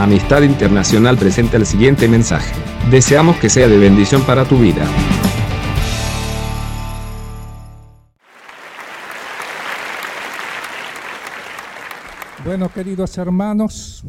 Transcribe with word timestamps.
Amistad 0.00 0.40
Internacional 0.40 1.18
presenta 1.18 1.58
el 1.58 1.66
siguiente 1.66 2.08
mensaje. 2.08 2.54
Deseamos 2.90 3.36
que 3.36 3.50
sea 3.50 3.68
de 3.68 3.76
bendición 3.76 4.22
para 4.22 4.46
tu 4.46 4.56
vida. 4.56 4.86
Bueno, 12.46 12.72
queridos 12.72 13.18
hermanos, 13.18 14.02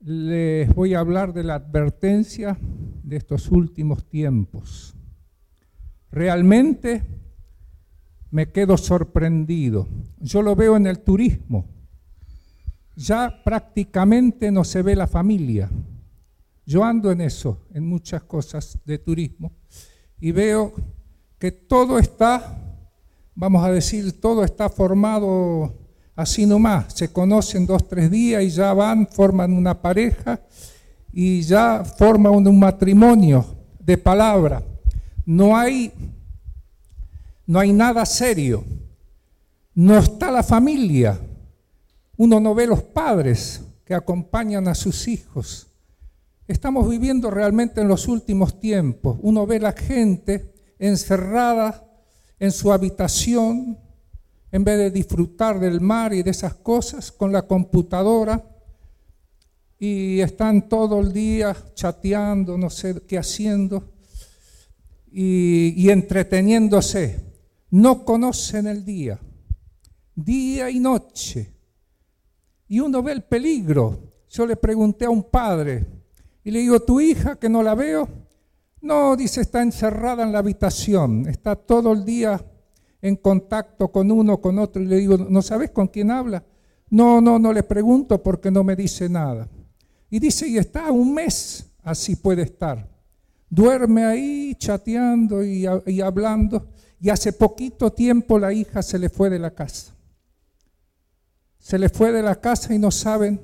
les 0.00 0.68
voy 0.74 0.92
a 0.92 1.00
hablar 1.00 1.32
de 1.32 1.44
la 1.44 1.54
advertencia 1.54 2.58
de 3.02 3.16
estos 3.16 3.50
últimos 3.50 4.06
tiempos. 4.10 4.94
Realmente 6.12 7.02
me 8.30 8.52
quedo 8.52 8.76
sorprendido. 8.76 9.88
Yo 10.20 10.42
lo 10.42 10.54
veo 10.54 10.76
en 10.76 10.86
el 10.86 10.98
turismo. 10.98 11.75
Ya 12.96 13.42
prácticamente 13.44 14.50
no 14.50 14.64
se 14.64 14.82
ve 14.82 14.96
la 14.96 15.06
familia. 15.06 15.70
Yo 16.64 16.82
ando 16.82 17.12
en 17.12 17.20
eso, 17.20 17.60
en 17.72 17.86
muchas 17.86 18.22
cosas 18.24 18.78
de 18.84 18.98
turismo, 18.98 19.52
y 20.18 20.32
veo 20.32 20.72
que 21.38 21.52
todo 21.52 21.98
está, 21.98 22.58
vamos 23.34 23.64
a 23.64 23.70
decir, 23.70 24.20
todo 24.20 24.42
está 24.42 24.68
formado 24.68 25.72
así 26.16 26.46
nomás. 26.46 26.92
Se 26.94 27.12
conocen 27.12 27.66
dos, 27.66 27.86
tres 27.86 28.10
días 28.10 28.42
y 28.42 28.50
ya 28.50 28.72
van, 28.72 29.06
forman 29.06 29.52
una 29.52 29.80
pareja 29.80 30.40
y 31.12 31.42
ya 31.42 31.84
forman 31.84 32.32
un 32.34 32.58
matrimonio 32.58 33.44
de 33.78 33.98
palabra. 33.98 34.62
No 35.24 35.56
hay 35.56 35.92
no 37.46 37.60
hay 37.60 37.72
nada 37.72 38.04
serio, 38.04 38.64
no 39.74 39.96
está 39.96 40.30
la 40.30 40.42
familia, 40.42 41.18
uno 42.16 42.40
no 42.40 42.54
ve 42.54 42.66
los 42.66 42.82
padres 42.82 43.62
que 43.84 43.94
acompañan 43.94 44.68
a 44.68 44.74
sus 44.74 45.08
hijos. 45.08 45.68
Estamos 46.48 46.88
viviendo 46.88 47.30
realmente 47.30 47.80
en 47.80 47.88
los 47.88 48.08
últimos 48.08 48.60
tiempos, 48.60 49.18
uno 49.20 49.46
ve 49.46 49.60
la 49.60 49.72
gente 49.72 50.54
encerrada 50.78 51.84
en 52.38 52.52
su 52.52 52.72
habitación, 52.72 53.78
en 54.52 54.64
vez 54.64 54.78
de 54.78 54.90
disfrutar 54.90 55.58
del 55.58 55.80
mar 55.80 56.14
y 56.14 56.22
de 56.22 56.30
esas 56.30 56.54
cosas, 56.54 57.10
con 57.10 57.32
la 57.32 57.42
computadora, 57.42 58.44
y 59.78 60.20
están 60.20 60.68
todo 60.68 61.00
el 61.00 61.12
día 61.12 61.54
chateando, 61.74 62.56
no 62.56 62.70
sé 62.70 63.02
qué 63.06 63.18
haciendo, 63.18 63.92
y, 65.10 65.74
y 65.76 65.90
entreteniéndose 65.90 67.26
no 67.70 68.04
conocen 68.04 68.66
el 68.66 68.84
día, 68.84 69.18
día 70.14 70.70
y 70.70 70.78
noche. 70.78 71.55
Y 72.68 72.80
uno 72.80 73.02
ve 73.02 73.12
el 73.12 73.22
peligro. 73.22 73.98
Yo 74.28 74.46
le 74.46 74.56
pregunté 74.56 75.04
a 75.04 75.10
un 75.10 75.22
padre 75.22 75.86
y 76.44 76.50
le 76.50 76.60
digo, 76.60 76.80
¿tu 76.80 77.00
hija 77.00 77.36
que 77.36 77.48
no 77.48 77.62
la 77.62 77.74
veo? 77.74 78.08
No, 78.80 79.16
dice, 79.16 79.40
está 79.40 79.62
encerrada 79.62 80.22
en 80.22 80.32
la 80.32 80.38
habitación, 80.38 81.26
está 81.28 81.56
todo 81.56 81.92
el 81.92 82.04
día 82.04 82.44
en 83.02 83.16
contacto 83.16 83.88
con 83.90 84.10
uno, 84.10 84.40
con 84.40 84.58
otro. 84.58 84.82
Y 84.82 84.86
le 84.86 84.96
digo, 84.96 85.16
¿no 85.16 85.42
sabes 85.42 85.70
con 85.70 85.88
quién 85.88 86.10
habla? 86.10 86.44
No, 86.90 87.20
no, 87.20 87.38
no 87.38 87.52
le 87.52 87.62
pregunto 87.62 88.22
porque 88.22 88.50
no 88.50 88.62
me 88.62 88.76
dice 88.76 89.08
nada. 89.08 89.48
Y 90.08 90.18
dice, 90.20 90.46
y 90.46 90.58
está 90.58 90.90
un 90.92 91.14
mes, 91.14 91.66
así 91.82 92.14
puede 92.16 92.42
estar. 92.42 92.88
Duerme 93.48 94.04
ahí 94.04 94.54
chateando 94.56 95.44
y, 95.44 95.66
y 95.86 96.00
hablando 96.00 96.68
y 97.00 97.10
hace 97.10 97.32
poquito 97.32 97.92
tiempo 97.92 98.38
la 98.38 98.52
hija 98.52 98.82
se 98.82 98.98
le 98.98 99.08
fue 99.08 99.30
de 99.30 99.38
la 99.38 99.50
casa. 99.50 99.95
Se 101.66 101.80
le 101.80 101.88
fue 101.88 102.12
de 102.12 102.22
la 102.22 102.36
casa 102.36 102.72
y 102.72 102.78
no 102.78 102.92
saben 102.92 103.40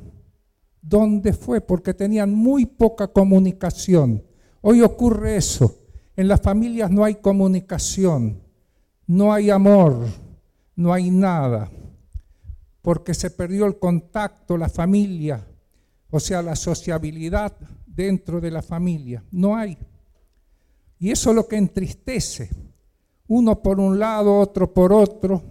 dónde 0.81 1.33
fue 1.33 1.61
porque 1.61 1.93
tenían 1.93 2.33
muy 2.33 2.67
poca 2.67 3.09
comunicación. 3.09 4.25
Hoy 4.61 4.81
ocurre 4.81 5.35
eso. 5.35 5.81
En 6.15 6.29
las 6.29 6.41
familias 6.41 6.89
no 6.89 7.03
hay 7.03 7.17
comunicación, 7.17 8.41
no 9.09 9.33
hay 9.33 9.51
amor, 9.51 10.07
no 10.77 10.93
hay 10.93 11.11
nada, 11.11 11.69
porque 12.81 13.13
se 13.13 13.29
perdió 13.29 13.67
el 13.67 13.81
contacto, 13.81 14.57
la 14.57 14.69
familia, 14.69 15.45
o 16.09 16.21
sea, 16.21 16.43
la 16.43 16.55
sociabilidad 16.55 17.57
dentro 17.85 18.41
de 18.41 18.53
la 18.53 18.63
familia. 18.63 19.25
No 19.33 19.57
hay. 19.57 19.77
Y 21.01 21.11
eso 21.11 21.31
es 21.31 21.35
lo 21.35 21.49
que 21.49 21.57
entristece 21.57 22.51
uno 23.27 23.61
por 23.61 23.81
un 23.81 23.99
lado, 23.99 24.39
otro 24.39 24.73
por 24.73 24.93
otro. 24.93 25.43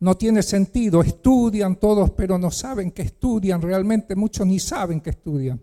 No 0.00 0.16
tiene 0.16 0.42
sentido, 0.42 1.02
estudian 1.02 1.76
todos, 1.76 2.10
pero 2.12 2.38
no 2.38 2.50
saben 2.50 2.92
que 2.92 3.02
estudian, 3.02 3.60
realmente 3.60 4.14
muchos 4.14 4.46
ni 4.46 4.60
saben 4.60 5.00
que 5.00 5.10
estudian. 5.10 5.60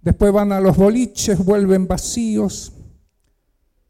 Después 0.00 0.32
van 0.32 0.52
a 0.52 0.60
los 0.60 0.76
boliches, 0.76 1.44
vuelven 1.44 1.86
vacíos 1.86 2.72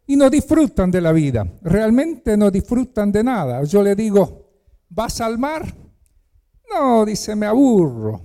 y 0.06 0.16
no 0.16 0.28
disfrutan 0.28 0.91
de 0.91 1.00
la 1.00 1.12
vida, 1.12 1.47
realmente 1.62 2.37
no 2.37 2.50
disfrutan 2.50 3.12
de 3.12 3.22
nada. 3.22 3.62
Yo 3.65 3.82
le 3.82 3.94
digo, 3.94 4.50
¿vas 4.88 5.21
al 5.21 5.38
mar? 5.38 5.75
No, 6.69 7.04
dice, 7.04 7.37
me 7.37 7.47
aburro. 7.47 8.21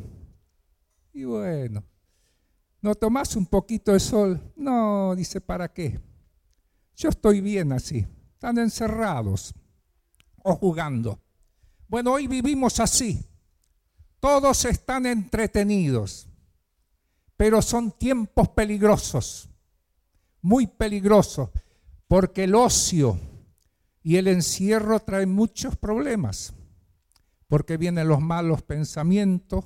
Y 1.13 1.23
bueno, 1.23 1.83
¿no 2.81 2.95
tomás 2.95 3.35
un 3.35 3.45
poquito 3.45 3.93
de 3.93 3.99
sol? 3.99 4.41
No, 4.55 5.15
dice, 5.15 5.39
¿para 5.39 5.71
qué? 5.71 5.99
Yo 6.95 7.09
estoy 7.09 7.41
bien 7.41 7.71
así. 7.73 8.05
Están 8.33 8.57
encerrados 8.57 9.53
o 10.47 10.55
jugando. 10.55 11.19
Bueno, 11.87 12.13
hoy 12.13 12.27
vivimos 12.27 12.79
así. 12.79 13.25
Todos 14.19 14.65
están 14.65 15.05
entretenidos, 15.05 16.27
pero 17.35 17.61
son 17.61 17.91
tiempos 17.91 18.49
peligrosos, 18.49 19.49
muy 20.41 20.67
peligrosos, 20.67 21.49
porque 22.07 22.45
el 22.45 22.55
ocio 22.55 23.19
y 24.01 24.17
el 24.17 24.27
encierro 24.27 24.99
traen 24.99 25.31
muchos 25.31 25.75
problemas, 25.75 26.53
porque 27.47 27.77
vienen 27.77 28.07
los 28.07 28.21
malos 28.21 28.63
pensamientos, 28.63 29.65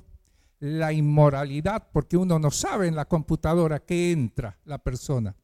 la 0.58 0.92
inmoralidad, 0.92 1.88
porque 1.92 2.16
uno 2.16 2.38
no 2.38 2.50
sabe 2.50 2.88
en 2.88 2.94
la 2.94 3.06
computadora 3.06 3.80
qué 3.80 4.12
entra 4.12 4.58
la 4.64 4.78
persona 4.78 5.34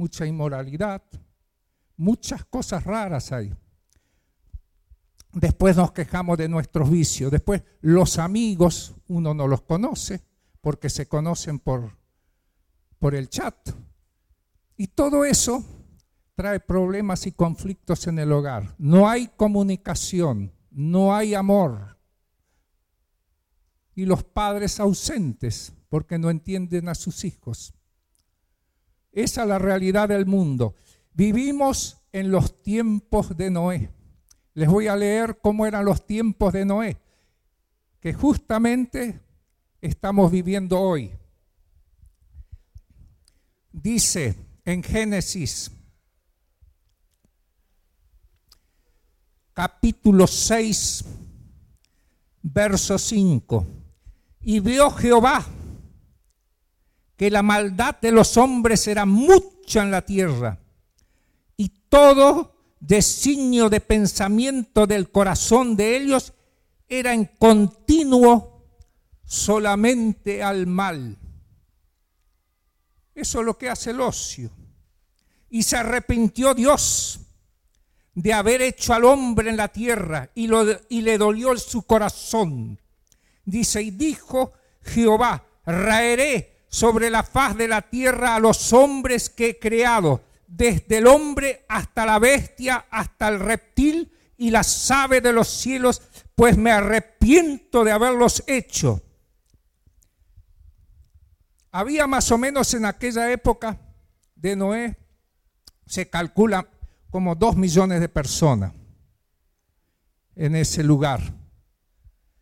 mucha 0.00 0.24
inmoralidad, 0.24 1.02
muchas 1.98 2.42
cosas 2.46 2.84
raras 2.84 3.32
hay. 3.32 3.52
Después 5.32 5.76
nos 5.76 5.92
quejamos 5.92 6.38
de 6.38 6.48
nuestros 6.48 6.90
vicios. 6.90 7.30
Después 7.30 7.62
los 7.80 8.18
amigos, 8.18 8.94
uno 9.08 9.32
no 9.34 9.46
los 9.46 9.62
conoce 9.62 10.22
porque 10.60 10.90
se 10.90 11.06
conocen 11.06 11.58
por, 11.58 11.96
por 12.98 13.14
el 13.14 13.28
chat. 13.28 13.56
Y 14.76 14.88
todo 14.88 15.24
eso 15.24 15.64
trae 16.34 16.58
problemas 16.58 17.26
y 17.26 17.32
conflictos 17.32 18.06
en 18.06 18.18
el 18.18 18.32
hogar. 18.32 18.74
No 18.78 19.08
hay 19.08 19.28
comunicación, 19.36 20.52
no 20.70 21.14
hay 21.14 21.34
amor. 21.34 21.98
Y 23.94 24.06
los 24.06 24.24
padres 24.24 24.80
ausentes 24.80 25.72
porque 25.88 26.18
no 26.18 26.30
entienden 26.30 26.88
a 26.88 26.94
sus 26.94 27.24
hijos. 27.24 27.74
Esa 29.12 29.42
es 29.42 29.48
la 29.48 29.58
realidad 29.58 30.08
del 30.08 30.26
mundo. 30.26 30.74
Vivimos 31.12 31.98
en 32.12 32.30
los 32.30 32.62
tiempos 32.62 33.36
de 33.36 33.50
Noé. 33.50 33.90
Les 34.60 34.68
voy 34.68 34.88
a 34.88 34.94
leer 34.94 35.38
cómo 35.40 35.64
eran 35.64 35.86
los 35.86 36.06
tiempos 36.06 36.52
de 36.52 36.66
Noé, 36.66 37.00
que 37.98 38.12
justamente 38.12 39.18
estamos 39.80 40.30
viviendo 40.30 40.78
hoy. 40.78 41.10
Dice 43.72 44.36
en 44.66 44.82
Génesis 44.82 45.72
capítulo 49.54 50.26
6, 50.26 51.06
verso 52.42 52.98
5, 52.98 53.66
y 54.42 54.60
vio 54.60 54.90
Jehová 54.90 55.42
que 57.16 57.30
la 57.30 57.42
maldad 57.42 57.98
de 57.98 58.12
los 58.12 58.36
hombres 58.36 58.86
era 58.86 59.06
mucha 59.06 59.82
en 59.82 59.90
la 59.90 60.04
tierra 60.04 60.60
y 61.56 61.70
todo 61.88 62.59
designio 62.80 63.68
de 63.68 63.80
pensamiento 63.80 64.86
del 64.86 65.10
corazón 65.10 65.76
de 65.76 65.96
ellos 65.96 66.32
era 66.88 67.12
en 67.12 67.26
continuo 67.26 68.66
solamente 69.24 70.42
al 70.42 70.66
mal. 70.66 71.16
Eso 73.14 73.40
es 73.40 73.46
lo 73.46 73.56
que 73.56 73.68
hace 73.68 73.90
el 73.90 74.00
ocio. 74.00 74.50
Y 75.50 75.62
se 75.62 75.76
arrepintió 75.76 76.54
Dios 76.54 77.20
de 78.14 78.32
haber 78.32 78.62
hecho 78.62 78.94
al 78.94 79.04
hombre 79.04 79.50
en 79.50 79.56
la 79.56 79.68
tierra 79.68 80.30
y, 80.34 80.46
lo, 80.46 80.64
y 80.88 81.02
le 81.02 81.18
dolió 81.18 81.56
su 81.56 81.82
corazón. 81.82 82.80
Dice, 83.44 83.82
y 83.82 83.90
dijo 83.90 84.52
Jehová, 84.82 85.44
raeré 85.64 86.64
sobre 86.68 87.10
la 87.10 87.22
faz 87.22 87.56
de 87.56 87.68
la 87.68 87.82
tierra 87.82 88.36
a 88.36 88.40
los 88.40 88.72
hombres 88.72 89.28
que 89.28 89.50
he 89.50 89.58
creado, 89.58 90.22
desde 90.50 90.98
el 90.98 91.06
hombre 91.06 91.64
hasta 91.68 92.04
la 92.04 92.18
bestia, 92.18 92.86
hasta 92.90 93.28
el 93.28 93.38
reptil 93.38 94.12
y 94.36 94.50
las 94.50 94.90
aves 94.90 95.22
de 95.22 95.32
los 95.32 95.46
cielos, 95.46 96.02
pues 96.34 96.58
me 96.58 96.72
arrepiento 96.72 97.84
de 97.84 97.92
haberlos 97.92 98.42
hecho. 98.48 99.00
Había 101.70 102.08
más 102.08 102.32
o 102.32 102.38
menos 102.38 102.74
en 102.74 102.84
aquella 102.84 103.30
época 103.30 103.78
de 104.34 104.56
Noé, 104.56 104.96
se 105.86 106.10
calcula 106.10 106.68
como 107.10 107.36
dos 107.36 107.54
millones 107.56 108.00
de 108.00 108.08
personas 108.08 108.72
en 110.34 110.56
ese 110.56 110.82
lugar. 110.82 111.20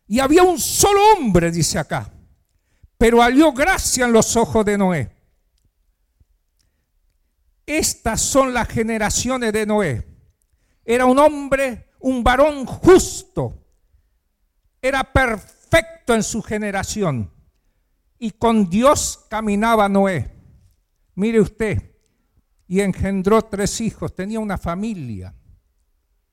Y 0.06 0.20
había 0.20 0.44
un 0.44 0.58
solo 0.58 1.00
hombre, 1.12 1.50
dice 1.50 1.78
acá, 1.78 2.10
pero 2.96 3.20
halló 3.20 3.52
gracia 3.52 4.06
en 4.06 4.12
los 4.12 4.34
ojos 4.36 4.64
de 4.64 4.78
Noé. 4.78 5.17
Estas 7.68 8.22
son 8.22 8.54
las 8.54 8.66
generaciones 8.66 9.52
de 9.52 9.66
Noé. 9.66 10.06
Era 10.86 11.04
un 11.04 11.18
hombre, 11.18 11.90
un 12.00 12.24
varón 12.24 12.64
justo. 12.64 13.62
Era 14.80 15.04
perfecto 15.04 16.14
en 16.14 16.22
su 16.22 16.40
generación. 16.40 17.30
Y 18.18 18.30
con 18.30 18.70
Dios 18.70 19.26
caminaba 19.28 19.86
Noé. 19.86 20.34
Mire 21.14 21.42
usted, 21.42 21.94
y 22.66 22.80
engendró 22.80 23.42
tres 23.42 23.82
hijos, 23.82 24.14
tenía 24.14 24.40
una 24.40 24.56
familia. 24.56 25.34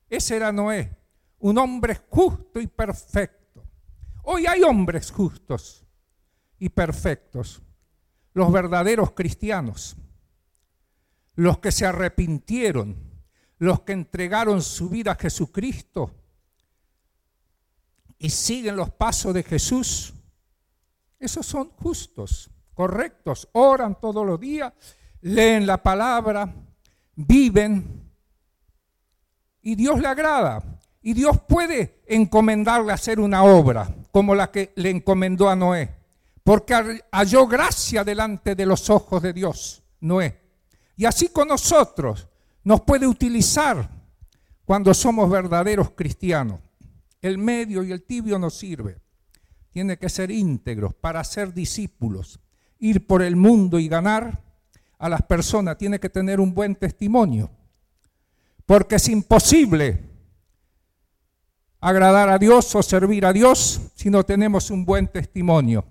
Ese 0.07 0.37
era 0.37 0.53
Noé, 0.53 0.97
un 1.39 1.57
hombre 1.57 1.99
justo 2.09 2.61
y 2.61 2.67
perfecto. 2.67 3.61
Hoy 4.23 4.45
hay 4.45 4.63
hombres 4.63 5.11
justos 5.11 5.85
y 6.59 6.69
perfectos, 6.69 7.61
los 8.33 8.49
verdaderos 8.53 9.11
cristianos, 9.11 9.97
los 11.35 11.59
que 11.59 11.71
se 11.71 11.85
arrepintieron, 11.85 12.95
los 13.57 13.81
que 13.81 13.93
entregaron 13.93 14.61
su 14.61 14.89
vida 14.89 15.11
a 15.11 15.15
Jesucristo 15.15 16.11
y 18.17 18.29
siguen 18.29 18.75
los 18.75 18.89
pasos 18.91 19.33
de 19.33 19.43
Jesús. 19.43 20.13
Esos 21.19 21.45
son 21.45 21.69
justos, 21.71 22.49
correctos, 22.73 23.47
oran 23.53 23.99
todos 23.99 24.25
los 24.25 24.39
días 24.39 24.73
leen 25.25 25.65
la 25.65 25.81
palabra, 25.81 26.53
viven 27.15 28.11
y 29.61 29.75
Dios 29.75 29.99
le 29.99 30.07
agrada. 30.07 30.61
Y 31.01 31.13
Dios 31.13 31.39
puede 31.47 32.01
encomendarle 32.07 32.91
hacer 32.91 33.19
una 33.19 33.43
obra 33.43 33.93
como 34.11 34.33
la 34.33 34.49
que 34.51 34.71
le 34.75 34.89
encomendó 34.89 35.49
a 35.49 35.55
Noé, 35.55 35.95
porque 36.43 37.01
halló 37.11 37.47
gracia 37.47 38.03
delante 38.03 38.55
de 38.55 38.65
los 38.65 38.89
ojos 38.89 39.21
de 39.21 39.33
Dios, 39.33 39.83
Noé. 39.99 40.44
Y 40.95 41.05
así 41.05 41.29
con 41.29 41.47
nosotros 41.47 42.27
nos 42.63 42.81
puede 42.81 43.07
utilizar 43.07 43.89
cuando 44.65 44.93
somos 44.93 45.29
verdaderos 45.29 45.91
cristianos. 45.91 46.59
El 47.21 47.37
medio 47.37 47.83
y 47.83 47.91
el 47.91 48.03
tibio 48.03 48.39
nos 48.39 48.55
sirve. 48.55 48.99
Tiene 49.71 49.97
que 49.97 50.09
ser 50.09 50.31
íntegros 50.31 50.93
para 50.93 51.23
ser 51.23 51.53
discípulos, 51.53 52.39
ir 52.79 53.05
por 53.07 53.21
el 53.21 53.35
mundo 53.35 53.77
y 53.77 53.87
ganar 53.87 54.43
a 54.97 55.09
las 55.09 55.21
personas, 55.23 55.77
tiene 55.77 55.99
que 55.99 56.09
tener 56.09 56.39
un 56.39 56.53
buen 56.53 56.75
testimonio. 56.75 57.49
Porque 58.65 58.95
es 58.95 59.09
imposible 59.09 59.99
agradar 61.79 62.29
a 62.29 62.39
Dios 62.39 62.73
o 62.73 62.81
servir 62.81 63.25
a 63.25 63.33
Dios 63.33 63.81
si 63.95 64.09
no 64.09 64.23
tenemos 64.23 64.71
un 64.71 64.85
buen 64.85 65.07
testimonio. 65.07 65.85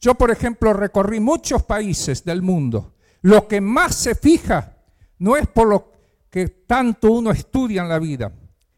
Yo, 0.00 0.14
por 0.14 0.30
ejemplo, 0.30 0.72
recorrí 0.72 1.20
muchos 1.20 1.62
países 1.62 2.24
del 2.24 2.42
mundo. 2.42 2.94
Lo 3.22 3.48
que 3.48 3.60
más 3.60 3.94
se 3.94 4.14
fija 4.14 4.76
no 5.18 5.36
es 5.36 5.46
por 5.46 5.68
lo 5.68 5.92
que 6.30 6.48
tanto 6.48 7.10
uno 7.10 7.30
estudia 7.30 7.82
en 7.82 7.88
la 7.88 7.98
vida, 7.98 8.32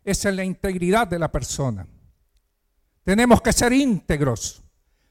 es 0.04 0.24
en 0.24 0.36
la 0.36 0.44
integridad 0.44 1.06
de 1.06 1.18
la 1.18 1.30
persona. 1.30 1.86
Tenemos 3.04 3.42
que 3.42 3.52
ser 3.52 3.72
íntegros, 3.72 4.62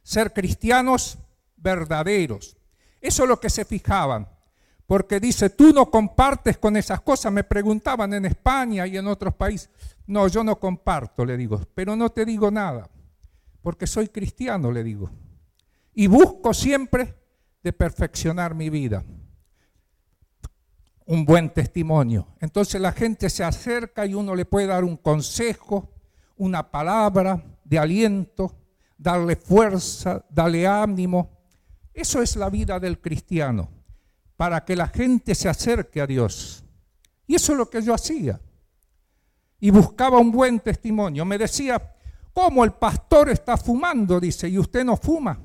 ser 0.02 0.34
cristianos 0.34 1.18
verdaderos. 1.58 2.58
Eso 3.02 3.24
es 3.24 3.30
lo 3.30 3.40
que 3.40 3.50
se 3.50 3.66
fijaban 3.66 4.28
porque 4.90 5.20
dice, 5.20 5.52
tú 5.52 5.72
no 5.72 5.92
compartes 5.92 6.58
con 6.58 6.76
esas 6.76 7.00
cosas. 7.02 7.32
Me 7.32 7.44
preguntaban 7.44 8.12
en 8.12 8.26
España 8.26 8.88
y 8.88 8.98
en 8.98 9.06
otros 9.06 9.36
países. 9.36 9.70
No, 10.08 10.28
yo 10.28 10.44
no 10.44 10.60
comparto, 10.60 11.24
le 11.24 11.38
digo, 11.38 11.62
pero 11.76 11.96
no 11.96 12.10
te 12.10 12.26
digo 12.26 12.50
nada, 12.50 12.90
porque 13.62 13.86
soy 13.86 14.08
cristiano, 14.08 14.72
le 14.72 14.84
digo. 14.84 15.12
Y 15.94 16.08
busco 16.08 16.56
siempre 16.56 17.14
de 17.62 17.72
perfeccionar 17.72 18.56
mi 18.56 18.72
vida. 18.72 19.04
Un 21.10 21.26
buen 21.26 21.50
testimonio. 21.50 22.28
Entonces 22.40 22.80
la 22.80 22.92
gente 22.92 23.32
se 23.32 23.44
acerca 23.44 24.06
y 24.06 24.14
uno 24.14 24.36
le 24.36 24.46
puede 24.46 24.68
dar 24.68 24.84
un 24.84 24.96
consejo, 24.96 25.90
una 26.38 26.70
palabra 26.70 27.44
de 27.64 27.80
aliento, 27.80 28.56
darle 28.96 29.36
fuerza, 29.36 30.24
darle 30.30 30.68
ánimo. 30.68 31.32
Eso 31.96 32.22
es 32.22 32.36
la 32.36 32.52
vida 32.52 32.80
del 32.80 33.02
cristiano 33.02 33.72
para 34.38 34.64
que 34.64 34.76
la 34.76 34.88
gente 34.88 35.34
se 35.34 35.50
acerque 35.50 36.00
a 36.00 36.06
Dios. 36.06 36.64
Y 37.26 37.34
eso 37.34 37.54
es 37.54 37.58
lo 37.58 37.72
que 37.72 37.82
yo 37.82 37.96
hacía. 37.96 38.40
Y 39.60 39.72
buscaba 39.72 40.20
un 40.20 40.32
buen 40.32 40.60
testimonio. 40.60 41.26
Me 41.26 41.40
decía, 41.40 41.82
¿cómo 42.34 42.64
el 42.64 42.74
pastor 42.74 43.30
está 43.30 43.58
fumando? 43.58 44.20
Dice, 44.20 44.48
¿y 44.48 44.60
usted 44.60 44.86
no 44.86 44.96
fuma? 44.96 45.40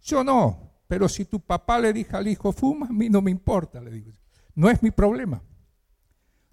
Yo 0.00 0.24
no, 0.24 0.72
pero 0.88 1.10
si 1.10 1.26
tu 1.26 1.40
papá 1.40 1.78
le 1.78 1.92
dijo 1.92 2.16
al 2.16 2.26
hijo, 2.26 2.52
fuma, 2.52 2.86
a 2.86 2.92
mí 2.92 3.10
no 3.10 3.20
me 3.20 3.30
importa, 3.30 3.82
le 3.82 3.90
digo. 3.90 4.23
No 4.54 4.70
es 4.70 4.82
mi 4.82 4.90
problema. 4.90 5.42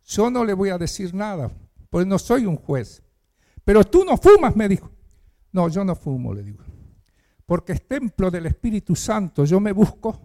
Yo 0.05 0.29
no 0.29 0.43
le 0.43 0.53
voy 0.53 0.69
a 0.69 0.77
decir 0.77 1.13
nada, 1.13 1.51
pues 1.89 2.05
no 2.05 2.17
soy 2.17 2.45
un 2.45 2.57
juez. 2.57 3.03
Pero 3.63 3.83
tú 3.83 4.03
no 4.03 4.17
fumas, 4.17 4.55
me 4.55 4.67
dijo. 4.67 4.89
No, 5.51 5.69
yo 5.69 5.83
no 5.83 5.95
fumo, 5.95 6.33
le 6.33 6.43
digo. 6.43 6.63
Porque 7.45 7.73
es 7.73 7.87
templo 7.87 8.31
del 8.31 8.47
Espíritu 8.47 8.95
Santo. 8.95 9.45
Yo 9.45 9.59
me 9.59 9.71
busco, 9.71 10.19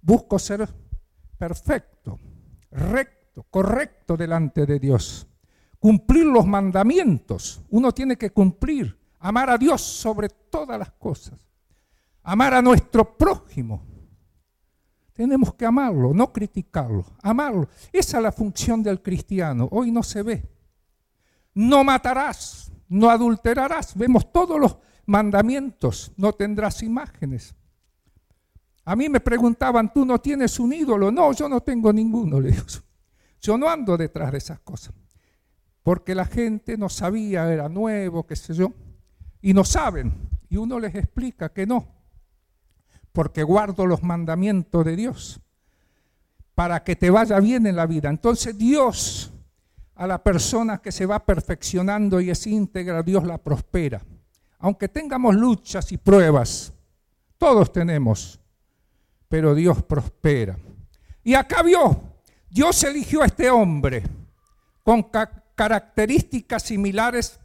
busco 0.00 0.38
ser 0.38 0.68
perfecto, 1.36 2.18
recto, 2.70 3.44
correcto 3.44 4.16
delante 4.16 4.64
de 4.64 4.78
Dios. 4.78 5.26
Cumplir 5.78 6.26
los 6.26 6.46
mandamientos. 6.46 7.62
Uno 7.70 7.92
tiene 7.92 8.16
que 8.16 8.30
cumplir. 8.30 8.96
Amar 9.20 9.50
a 9.50 9.58
Dios 9.58 9.82
sobre 9.82 10.28
todas 10.28 10.78
las 10.78 10.92
cosas. 10.92 11.38
Amar 12.22 12.54
a 12.54 12.62
nuestro 12.62 13.16
prójimo. 13.16 13.82
Tenemos 15.18 15.52
que 15.54 15.66
amarlo, 15.66 16.14
no 16.14 16.32
criticarlo, 16.32 17.04
amarlo. 17.20 17.68
Esa 17.92 18.18
es 18.18 18.22
la 18.22 18.30
función 18.30 18.84
del 18.84 19.02
cristiano. 19.02 19.66
Hoy 19.72 19.90
no 19.90 20.04
se 20.04 20.22
ve. 20.22 20.48
No 21.54 21.82
matarás, 21.82 22.70
no 22.88 23.10
adulterarás. 23.10 23.98
Vemos 23.98 24.32
todos 24.32 24.60
los 24.60 24.76
mandamientos. 25.06 26.12
No 26.16 26.34
tendrás 26.34 26.84
imágenes. 26.84 27.52
A 28.84 28.94
mí 28.94 29.08
me 29.08 29.18
preguntaban, 29.18 29.92
¿tú 29.92 30.04
no 30.04 30.20
tienes 30.20 30.60
un 30.60 30.72
ídolo? 30.72 31.10
No, 31.10 31.32
yo 31.32 31.48
no 31.48 31.62
tengo 31.62 31.92
ninguno, 31.92 32.40
le 32.40 32.52
digo. 32.52 32.66
Yo 33.40 33.58
no 33.58 33.68
ando 33.68 33.96
detrás 33.96 34.30
de 34.30 34.38
esas 34.38 34.60
cosas. 34.60 34.94
Porque 35.82 36.14
la 36.14 36.26
gente 36.26 36.76
no 36.76 36.88
sabía, 36.88 37.52
era 37.52 37.68
nuevo, 37.68 38.24
qué 38.24 38.36
sé 38.36 38.54
yo. 38.54 38.72
Y 39.40 39.52
no 39.52 39.64
saben. 39.64 40.12
Y 40.48 40.58
uno 40.58 40.78
les 40.78 40.94
explica 40.94 41.52
que 41.52 41.66
no. 41.66 41.97
Porque 43.18 43.42
guardo 43.42 43.84
los 43.84 44.04
mandamientos 44.04 44.84
de 44.84 44.94
Dios. 44.94 45.40
Para 46.54 46.84
que 46.84 46.94
te 46.94 47.10
vaya 47.10 47.40
bien 47.40 47.66
en 47.66 47.74
la 47.74 47.86
vida. 47.86 48.10
Entonces 48.10 48.56
Dios, 48.56 49.32
a 49.96 50.06
la 50.06 50.22
persona 50.22 50.78
que 50.78 50.92
se 50.92 51.04
va 51.04 51.26
perfeccionando 51.26 52.20
y 52.20 52.30
es 52.30 52.46
íntegra, 52.46 53.02
Dios 53.02 53.24
la 53.24 53.38
prospera. 53.38 54.00
Aunque 54.60 54.86
tengamos 54.86 55.34
luchas 55.34 55.90
y 55.90 55.96
pruebas, 55.96 56.72
todos 57.38 57.72
tenemos 57.72 58.38
pero 59.26 59.52
Dios 59.52 59.82
prospera. 59.82 60.56
Y 61.24 61.34
acá 61.34 61.64
vio, 61.64 62.00
Dios 62.48 62.84
eligió 62.84 63.22
a 63.22 63.26
este 63.26 63.50
hombre 63.50 64.04
con 64.84 65.10
características 65.56 66.62
similares 66.62 67.40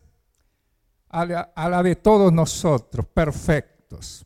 a 1.09 1.25
la, 1.25 1.83
de 1.83 1.95
todos 1.95 2.31
nosotros, 2.31 3.07
perfectos, 3.07 4.23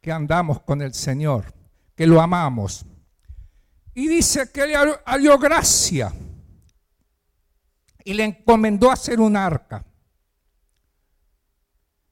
que 0.00 0.12
andamos 0.12 0.60
con 0.62 0.82
el 0.82 0.94
Señor, 0.94 1.52
que 1.94 2.06
lo 2.06 2.20
amamos. 2.20 2.84
Y 3.94 4.08
dice 4.08 4.50
que 4.50 4.66
le 4.66 4.76
halló 4.76 5.38
gracia 5.38 6.12
y 8.04 8.14
le 8.14 8.24
encomendó 8.24 8.90
hacer 8.90 9.20
un 9.20 9.36
arca. 9.36 9.84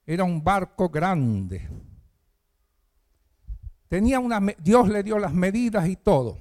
Era 0.04 0.24
un 0.24 0.42
barco 0.42 0.88
grande, 0.88 1.68
Tenía 3.88 4.20
una, 4.20 4.40
Dios 4.58 4.88
le 4.88 5.02
dio 5.02 5.18
las 5.18 5.32
medidas 5.32 5.88
y 5.88 5.96
todo. 5.96 6.36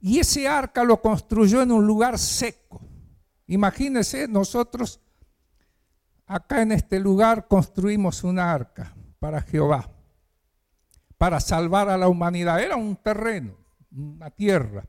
Y 0.00 0.20
ese 0.20 0.48
arca 0.48 0.84
lo 0.84 1.02
construyó 1.02 1.60
en 1.62 1.72
un 1.72 1.86
lugar 1.86 2.18
seco. 2.18 2.80
Imagínense, 3.48 4.28
nosotros 4.28 5.00
acá 6.26 6.62
en 6.62 6.72
este 6.72 7.00
lugar 7.00 7.48
construimos 7.48 8.22
una 8.22 8.52
arca 8.52 8.94
para 9.18 9.42
Jehová, 9.42 9.90
para 11.20 11.38
salvar 11.38 11.90
a 11.90 11.98
la 11.98 12.08
humanidad. 12.08 12.62
Era 12.62 12.76
un 12.76 12.96
terreno, 12.96 13.54
una 13.92 14.30
tierra. 14.30 14.86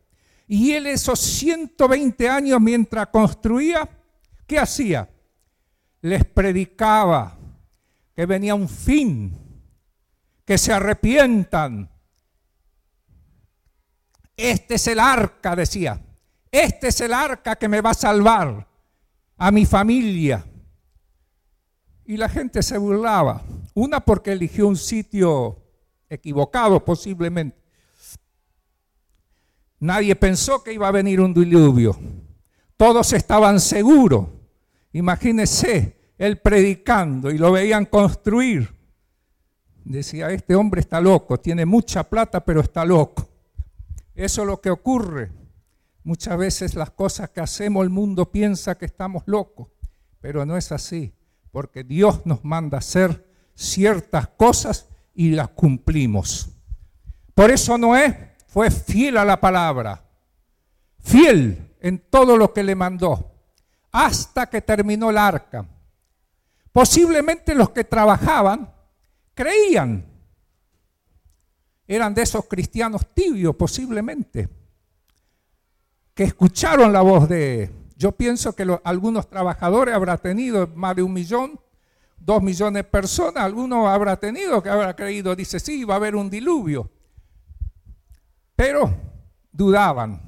Y 0.47 0.71
él 0.71 0.87
esos 0.87 1.19
120 1.19 2.29
años 2.29 2.61
mientras 2.61 3.07
construía, 3.07 3.89
¿qué 4.47 4.57
hacía? 4.57 5.09
les 6.01 6.25
predicaba 6.25 7.37
que 8.15 8.25
venía 8.25 8.55
un 8.55 8.67
fin, 8.67 9.37
que 10.45 10.57
se 10.57 10.73
arrepientan. 10.73 11.89
Este 14.35 14.75
es 14.75 14.87
el 14.87 14.99
arca, 14.99 15.55
decía. 15.55 16.01
Este 16.51 16.87
es 16.87 16.99
el 17.01 17.13
arca 17.13 17.55
que 17.55 17.69
me 17.69 17.81
va 17.81 17.91
a 17.91 17.95
salvar 17.95 18.67
a 19.37 19.51
mi 19.51 19.65
familia. 19.65 20.43
Y 22.05 22.17
la 22.17 22.27
gente 22.27 22.63
se 22.63 22.77
burlaba. 22.77 23.43
Una 23.73 24.01
porque 24.01 24.31
eligió 24.31 24.67
un 24.67 24.75
sitio 24.75 25.60
equivocado 26.11 26.83
posiblemente. 26.83 27.57
Nadie 29.79 30.15
pensó 30.15 30.61
que 30.61 30.73
iba 30.73 30.87
a 30.87 30.91
venir 30.91 31.21
un 31.21 31.33
diluvio. 31.33 31.97
Todos 32.77 33.13
estaban 33.13 33.59
seguros. 33.59 34.27
Imagínese 34.91 36.13
él 36.17 36.39
predicando 36.39 37.31
y 37.31 37.37
lo 37.37 37.51
veían 37.51 37.85
construir. 37.85 38.75
Decía, 39.83 40.29
este 40.29 40.53
hombre 40.53 40.81
está 40.81 41.01
loco, 41.01 41.39
tiene 41.39 41.65
mucha 41.65 42.03
plata, 42.03 42.45
pero 42.45 42.61
está 42.61 42.85
loco. 42.85 43.27
Eso 44.13 44.41
es 44.41 44.47
lo 44.47 44.61
que 44.61 44.69
ocurre. 44.69 45.31
Muchas 46.03 46.37
veces 46.37 46.75
las 46.75 46.91
cosas 46.91 47.29
que 47.29 47.41
hacemos 47.41 47.83
el 47.83 47.89
mundo 47.89 48.31
piensa 48.31 48.77
que 48.77 48.85
estamos 48.85 49.23
locos, 49.25 49.69
pero 50.19 50.45
no 50.45 50.57
es 50.57 50.71
así, 50.71 51.13
porque 51.51 51.83
Dios 51.83 52.25
nos 52.25 52.43
manda 52.43 52.77
hacer 52.79 53.27
ciertas 53.55 54.27
cosas 54.27 54.90
y 55.21 55.29
las 55.29 55.49
cumplimos. 55.49 56.49
Por 57.35 57.51
eso 57.51 57.77
Noé 57.77 58.37
fue 58.47 58.71
fiel 58.71 59.17
a 59.17 59.23
la 59.23 59.39
palabra, 59.39 60.03
fiel 60.99 61.75
en 61.79 61.99
todo 62.09 62.37
lo 62.37 62.51
que 62.51 62.63
le 62.63 62.73
mandó, 62.73 63.31
hasta 63.91 64.49
que 64.49 64.63
terminó 64.63 65.11
el 65.11 65.19
arca. 65.19 65.63
Posiblemente 66.71 67.53
los 67.53 67.69
que 67.69 67.83
trabajaban 67.83 68.73
creían, 69.35 70.03
eran 71.87 72.15
de 72.15 72.23
esos 72.23 72.45
cristianos 72.47 73.05
tibios 73.13 73.55
posiblemente, 73.55 74.49
que 76.15 76.23
escucharon 76.23 76.91
la 76.91 77.01
voz 77.01 77.29
de... 77.29 77.69
Yo 77.95 78.13
pienso 78.13 78.53
que 78.55 78.65
algunos 78.83 79.29
trabajadores 79.29 79.93
habrá 79.93 80.17
tenido 80.17 80.65
más 80.73 80.95
de 80.95 81.03
un 81.03 81.13
millón 81.13 81.59
dos 82.23 82.41
millones 82.41 82.83
de 82.83 82.83
personas, 82.83 83.43
alguno 83.43 83.89
habrá 83.89 84.15
tenido 84.17 84.61
que 84.61 84.69
habrá 84.69 84.95
creído, 84.95 85.35
dice, 85.35 85.59
sí, 85.59 85.83
va 85.83 85.95
a 85.95 85.97
haber 85.97 86.15
un 86.15 86.29
diluvio. 86.29 86.89
Pero 88.55 88.95
dudaban, 89.51 90.21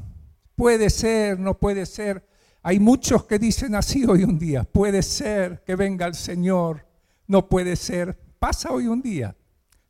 puede 0.55 0.89
ser, 0.89 1.39
no 1.39 1.57
puede 1.57 1.85
ser. 1.85 2.27
Hay 2.63 2.79
muchos 2.79 3.25
que 3.25 3.37
dicen 3.37 3.75
así 3.75 4.05
hoy 4.05 4.23
un 4.23 4.39
día, 4.39 4.63
puede 4.63 5.03
ser 5.03 5.63
que 5.63 5.75
venga 5.75 6.07
el 6.07 6.15
Señor, 6.15 6.87
no 7.27 7.47
puede 7.47 7.75
ser. 7.75 8.17
Pasa 8.39 8.71
hoy 8.71 8.87
un 8.87 9.01
día. 9.01 9.35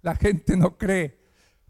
La 0.01 0.15
gente 0.15 0.57
no 0.57 0.77
cree 0.77 1.19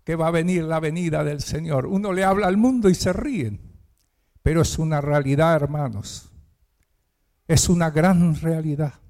que 0.03 0.15
va 0.15 0.27
a 0.27 0.31
venir 0.31 0.63
la 0.63 0.79
venida 0.79 1.23
del 1.23 1.41
Señor. 1.41 1.85
Uno 1.85 2.11
le 2.11 2.23
habla 2.23 2.47
al 2.47 2.57
mundo 2.57 2.89
y 2.89 2.95
se 2.95 3.13
ríen. 3.13 3.61
Pero 4.41 4.61
es 4.61 4.79
una 4.79 4.99
realidad, 4.99 5.55
hermanos. 5.55 6.31
Es 7.47 7.69
una 7.69 7.91
gran 7.91 8.35
realidad 8.41 9.02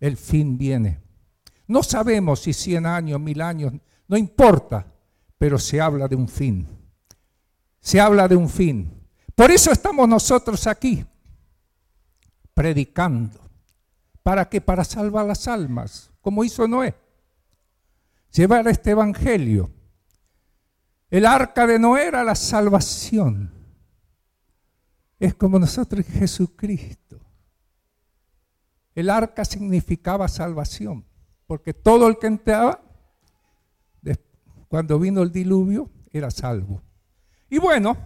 el 0.00 0.16
fin 0.16 0.58
viene. 0.58 1.00
No 1.66 1.82
sabemos 1.82 2.40
si 2.40 2.52
100 2.52 2.86
años, 2.86 3.20
mil 3.20 3.40
años, 3.40 3.72
no 4.08 4.16
importa, 4.16 4.92
pero 5.38 5.58
se 5.58 5.80
habla 5.80 6.08
de 6.08 6.16
un 6.16 6.28
fin. 6.28 6.66
Se 7.78 8.00
habla 8.00 8.26
de 8.26 8.34
un 8.34 8.48
fin. 8.48 8.90
Por 9.34 9.50
eso 9.50 9.70
estamos 9.70 10.08
nosotros 10.08 10.66
aquí, 10.66 11.06
predicando. 12.52 13.38
¿Para 14.22 14.48
qué? 14.48 14.60
Para 14.60 14.84
salvar 14.84 15.26
las 15.26 15.46
almas, 15.46 16.10
como 16.20 16.44
hizo 16.44 16.66
Noé. 16.66 16.94
Llevar 18.32 18.66
este 18.68 18.90
evangelio. 18.90 19.70
El 21.08 21.26
arca 21.26 21.66
de 21.66 21.78
Noé 21.78 22.08
era 22.08 22.22
la 22.24 22.34
salvación. 22.34 23.52
Es 25.18 25.34
como 25.34 25.58
nosotros 25.58 26.06
en 26.06 26.20
Jesucristo. 26.20 27.20
El 28.94 29.08
arca 29.08 29.44
significaba 29.44 30.28
salvación, 30.28 31.04
porque 31.46 31.74
todo 31.74 32.08
el 32.08 32.18
que 32.18 32.26
entraba, 32.26 32.82
cuando 34.68 34.98
vino 34.98 35.22
el 35.22 35.32
diluvio, 35.32 35.90
era 36.10 36.30
salvo. 36.30 36.82
Y 37.48 37.58
bueno, 37.58 37.96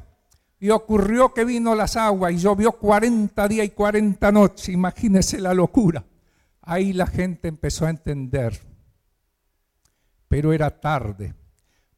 y 0.58 0.70
ocurrió 0.70 1.32
que 1.32 1.44
vino 1.44 1.74
las 1.74 1.96
aguas 1.96 2.32
y 2.32 2.38
llovió 2.38 2.72
40 2.72 3.48
días 3.48 3.66
y 3.66 3.70
40 3.70 4.32
noches, 4.32 4.68
imagínese 4.70 5.40
la 5.40 5.54
locura. 5.54 6.04
Ahí 6.62 6.92
la 6.92 7.06
gente 7.06 7.48
empezó 7.48 7.86
a 7.86 7.90
entender, 7.90 8.58
pero 10.28 10.52
era 10.52 10.80
tarde, 10.80 11.34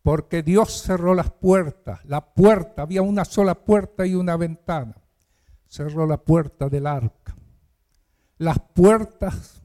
porque 0.03 0.43
Dios 0.43 0.83
cerró 0.83 1.15
las 1.15 1.31
puertas, 1.31 2.05
la 2.05 2.35
puerta, 2.35 2.83
había 2.83 3.03
una 3.03 3.25
sola 3.25 3.55
puerta 3.55 4.07
y 4.07 4.15
una 4.15 4.37
ventana, 4.37 4.97
cerró 5.69 6.07
la 6.07 6.17
puerta 6.17 6.69
del 6.69 6.87
arca 6.87 7.36
las 8.39 8.59
puertas 8.75 9.63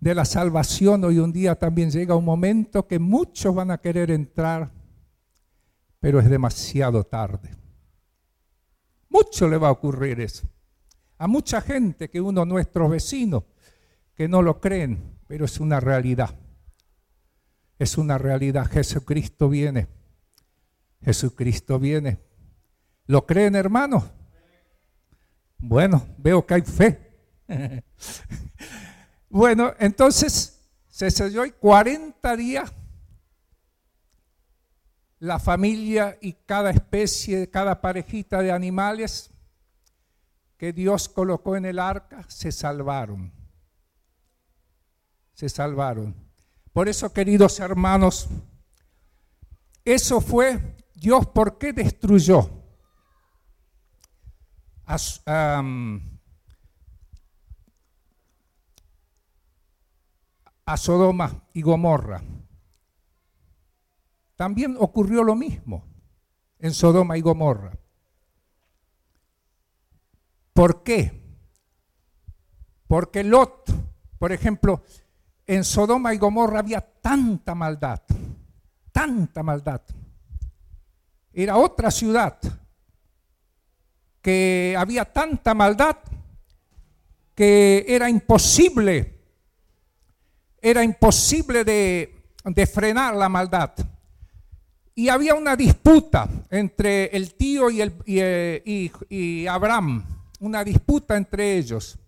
de 0.00 0.14
la 0.14 0.24
salvación 0.24 1.04
hoy 1.04 1.18
un 1.18 1.32
día 1.32 1.54
también 1.56 1.90
llega 1.90 2.16
un 2.16 2.24
momento 2.24 2.86
que 2.86 2.98
muchos 2.98 3.54
van 3.54 3.70
a 3.70 3.78
querer 3.78 4.10
entrar, 4.10 4.72
pero 6.00 6.18
es 6.20 6.28
demasiado 6.28 7.04
tarde. 7.04 7.50
Mucho 9.08 9.48
le 9.48 9.58
va 9.58 9.68
a 9.68 9.72
ocurrir 9.72 10.20
eso. 10.20 10.48
A 11.18 11.26
mucha 11.26 11.60
gente 11.60 12.08
que 12.08 12.20
uno 12.20 12.44
nuestros 12.44 12.90
vecinos 12.90 13.44
que 14.14 14.28
no 14.28 14.40
lo 14.40 14.60
creen, 14.60 15.18
pero 15.26 15.44
es 15.44 15.60
una 15.60 15.80
realidad. 15.80 16.34
Es 17.78 17.98
una 17.98 18.18
realidad. 18.18 18.66
Jesucristo 18.66 19.48
viene. 19.48 19.88
Jesucristo 21.02 21.78
viene. 21.78 22.20
¿Lo 23.06 23.26
creen, 23.26 23.54
hermanos? 23.54 24.04
Bueno, 25.58 26.06
veo 26.18 26.46
que 26.46 26.54
hay 26.54 26.62
fe. 26.62 27.09
bueno, 29.28 29.72
entonces 29.78 30.60
se 30.88 31.10
selló 31.10 31.44
y 31.44 31.52
40 31.52 32.36
días 32.36 32.72
la 35.18 35.38
familia 35.38 36.18
y 36.20 36.32
cada 36.32 36.70
especie, 36.70 37.50
cada 37.50 37.80
parejita 37.80 38.40
de 38.40 38.52
animales 38.52 39.30
que 40.56 40.72
Dios 40.72 41.08
colocó 41.08 41.56
en 41.56 41.66
el 41.66 41.78
arca 41.78 42.24
se 42.28 42.52
salvaron. 42.52 43.32
Se 45.34 45.48
salvaron. 45.48 46.14
Por 46.72 46.88
eso, 46.88 47.12
queridos 47.12 47.60
hermanos, 47.60 48.28
eso 49.84 50.20
fue 50.20 50.76
Dios, 50.94 51.26
¿por 51.28 51.58
qué 51.58 51.72
destruyó? 51.72 52.50
A, 54.86 55.62
a 60.64 60.76
Sodoma 60.76 61.44
y 61.52 61.62
Gomorra. 61.62 62.22
También 64.36 64.76
ocurrió 64.78 65.22
lo 65.22 65.34
mismo 65.34 65.84
en 66.58 66.72
Sodoma 66.72 67.18
y 67.18 67.20
Gomorra. 67.20 67.72
¿Por 70.52 70.82
qué? 70.82 71.20
Porque 72.86 73.22
Lot, 73.22 73.70
por 74.18 74.32
ejemplo, 74.32 74.82
en 75.46 75.64
Sodoma 75.64 76.14
y 76.14 76.18
Gomorra 76.18 76.60
había 76.60 76.80
tanta 76.80 77.54
maldad, 77.54 78.02
tanta 78.92 79.42
maldad. 79.42 79.82
Era 81.32 81.56
otra 81.56 81.90
ciudad 81.90 82.38
que 84.22 84.74
había 84.78 85.04
tanta 85.04 85.54
maldad 85.54 85.96
que 87.34 87.84
era 87.88 88.10
imposible 88.10 89.19
era 90.60 90.84
imposible 90.84 91.64
de, 91.64 92.66
frenar 92.72 93.14
la 93.14 93.28
maldad. 93.28 93.72
Y 94.94 95.08
había 95.08 95.34
una 95.34 95.56
disputa 95.56 96.28
entre 96.50 97.06
el 97.06 97.34
tío 97.34 97.70
y, 97.70 97.80
el, 97.80 97.94
eh, 98.06 98.90
y 99.08 99.46
Abraham, 99.46 100.04
una 100.40 100.62
disputa 100.62 101.16
entre 101.16 101.56
ellos, 101.56 101.98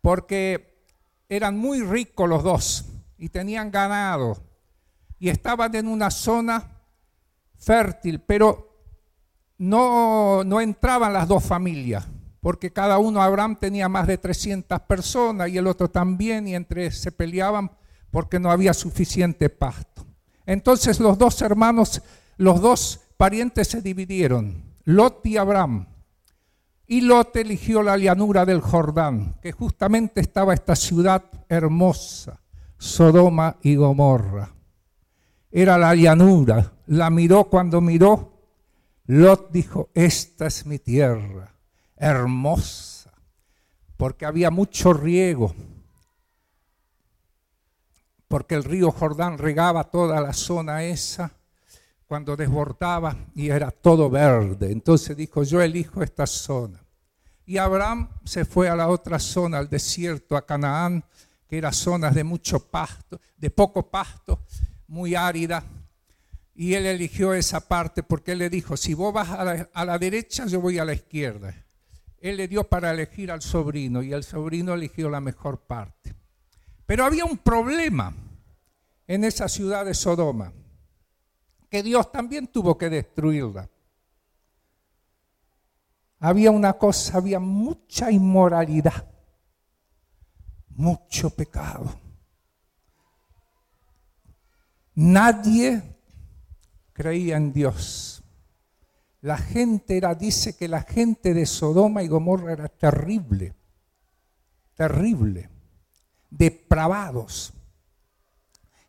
porque 0.00 0.86
eran 1.28 1.56
muy 1.56 1.80
ricos 1.80 2.28
los 2.28 2.42
dos 2.42 2.84
y 3.18 3.28
tenían 3.28 3.70
ganado 3.70 4.36
y 5.18 5.28
estaban 5.28 5.74
en 5.74 5.86
una 5.86 6.10
zona 6.10 6.68
fértil, 7.56 8.20
pero 8.20 8.68
no, 9.58 10.42
no 10.44 10.60
entraban 10.60 11.12
las 11.12 11.28
dos 11.28 11.44
familias 11.44 12.06
porque 12.42 12.72
cada 12.72 12.98
uno, 12.98 13.22
Abraham 13.22 13.56
tenía 13.56 13.88
más 13.88 14.08
de 14.08 14.18
300 14.18 14.80
personas 14.80 15.48
y 15.48 15.58
el 15.58 15.68
otro 15.68 15.88
también, 15.88 16.48
y 16.48 16.56
entre 16.56 16.90
se 16.90 17.12
peleaban 17.12 17.70
porque 18.10 18.40
no 18.40 18.50
había 18.50 18.74
suficiente 18.74 19.48
pasto. 19.48 20.04
Entonces 20.44 20.98
los 20.98 21.16
dos 21.16 21.40
hermanos, 21.40 22.02
los 22.36 22.60
dos 22.60 23.00
parientes 23.16 23.68
se 23.68 23.80
dividieron, 23.80 24.64
Lot 24.82 25.24
y 25.24 25.36
Abraham. 25.36 25.86
Y 26.88 27.02
Lot 27.02 27.36
eligió 27.36 27.80
la 27.80 27.96
llanura 27.96 28.44
del 28.44 28.60
Jordán, 28.60 29.36
que 29.40 29.52
justamente 29.52 30.20
estaba 30.20 30.52
esta 30.52 30.74
ciudad 30.74 31.22
hermosa, 31.48 32.42
Sodoma 32.76 33.56
y 33.62 33.76
Gomorra. 33.76 34.52
Era 35.52 35.78
la 35.78 35.94
llanura, 35.94 36.72
la 36.86 37.08
miró 37.08 37.44
cuando 37.44 37.80
miró. 37.80 38.32
Lot 39.06 39.52
dijo, 39.52 39.90
esta 39.94 40.46
es 40.46 40.66
mi 40.66 40.80
tierra, 40.80 41.51
hermosa, 42.02 43.12
porque 43.96 44.26
había 44.26 44.50
mucho 44.50 44.92
riego, 44.92 45.54
porque 48.26 48.56
el 48.56 48.64
río 48.64 48.90
Jordán 48.90 49.38
regaba 49.38 49.84
toda 49.84 50.20
la 50.20 50.32
zona 50.32 50.82
esa 50.82 51.30
cuando 52.08 52.34
desbordaba 52.36 53.16
y 53.36 53.50
era 53.50 53.70
todo 53.70 54.10
verde. 54.10 54.72
Entonces 54.72 55.16
dijo, 55.16 55.44
yo 55.44 55.62
elijo 55.62 56.02
esta 56.02 56.26
zona. 56.26 56.84
Y 57.46 57.58
Abraham 57.58 58.08
se 58.24 58.44
fue 58.44 58.68
a 58.68 58.74
la 58.74 58.88
otra 58.88 59.18
zona, 59.20 59.58
al 59.58 59.68
desierto, 59.68 60.36
a 60.36 60.44
Canaán, 60.44 61.04
que 61.48 61.58
era 61.58 61.72
zonas 61.72 62.14
de 62.14 62.24
mucho 62.24 62.58
pasto, 62.68 63.20
de 63.36 63.50
poco 63.50 63.88
pasto, 63.88 64.40
muy 64.88 65.14
árida. 65.14 65.62
Y 66.54 66.74
él 66.74 66.86
eligió 66.86 67.32
esa 67.32 67.60
parte 67.60 68.02
porque 68.02 68.32
él 68.32 68.38
le 68.38 68.50
dijo, 68.50 68.76
si 68.76 68.92
vos 68.92 69.12
vas 69.12 69.30
a 69.30 69.44
la, 69.44 69.70
a 69.72 69.84
la 69.84 69.98
derecha, 69.98 70.46
yo 70.46 70.60
voy 70.60 70.78
a 70.78 70.84
la 70.84 70.94
izquierda. 70.94 71.61
Él 72.22 72.36
le 72.36 72.46
dio 72.46 72.62
para 72.62 72.92
elegir 72.92 73.32
al 73.32 73.42
sobrino 73.42 74.00
y 74.00 74.12
el 74.12 74.22
sobrino 74.22 74.74
eligió 74.74 75.10
la 75.10 75.20
mejor 75.20 75.66
parte. 75.66 76.14
Pero 76.86 77.04
había 77.04 77.24
un 77.24 77.36
problema 77.36 78.14
en 79.08 79.24
esa 79.24 79.48
ciudad 79.48 79.84
de 79.84 79.92
Sodoma 79.92 80.52
que 81.68 81.82
Dios 81.82 82.12
también 82.12 82.46
tuvo 82.46 82.78
que 82.78 82.88
destruirla. 82.88 83.68
Había 86.20 86.52
una 86.52 86.74
cosa, 86.74 87.18
había 87.18 87.40
mucha 87.40 88.12
inmoralidad, 88.12 89.04
mucho 90.68 91.30
pecado. 91.30 91.98
Nadie 94.94 95.82
creía 96.92 97.36
en 97.36 97.52
Dios. 97.52 98.21
La 99.22 99.38
gente 99.38 99.96
era, 99.96 100.14
dice 100.14 100.56
que 100.56 100.68
la 100.68 100.82
gente 100.82 101.34
de 101.34 101.46
Sodoma 101.46 102.02
y 102.02 102.08
Gomorra 102.08 102.52
era 102.52 102.68
terrible, 102.68 103.54
terrible, 104.74 105.48
depravados. 106.30 107.52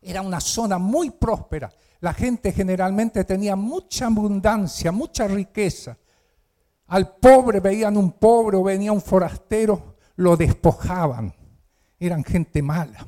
Era 0.02 0.22
una 0.22 0.40
zona 0.40 0.78
muy 0.78 1.10
próspera 1.10 1.72
la 2.04 2.12
gente 2.12 2.52
generalmente 2.52 3.24
tenía 3.24 3.56
mucha 3.56 4.08
abundancia, 4.08 4.92
mucha 4.92 5.26
riqueza. 5.26 5.96
Al 6.88 7.16
pobre 7.16 7.60
veían 7.60 7.96
un 7.96 8.12
pobre 8.12 8.58
o 8.58 8.62
venía 8.62 8.92
un 8.92 9.00
forastero, 9.00 9.96
lo 10.16 10.36
despojaban. 10.36 11.34
Eran 11.98 12.22
gente 12.22 12.60
mala. 12.60 13.06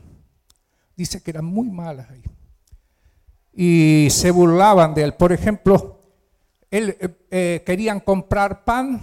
Dice 0.97 1.23
que 1.23 1.31
eran 1.31 1.45
muy 1.45 1.69
malas 1.69 2.09
ahí. 2.09 2.23
Y 3.53 4.09
se 4.11 4.31
burlaban 4.31 4.95
de 4.95 5.03
él. 5.03 5.13
Por 5.13 5.31
ejemplo, 5.31 5.96
él, 6.71 6.97
eh, 7.01 7.09
eh, 7.31 7.63
querían 7.65 8.01
comprar 8.01 8.65
pan, 8.65 9.01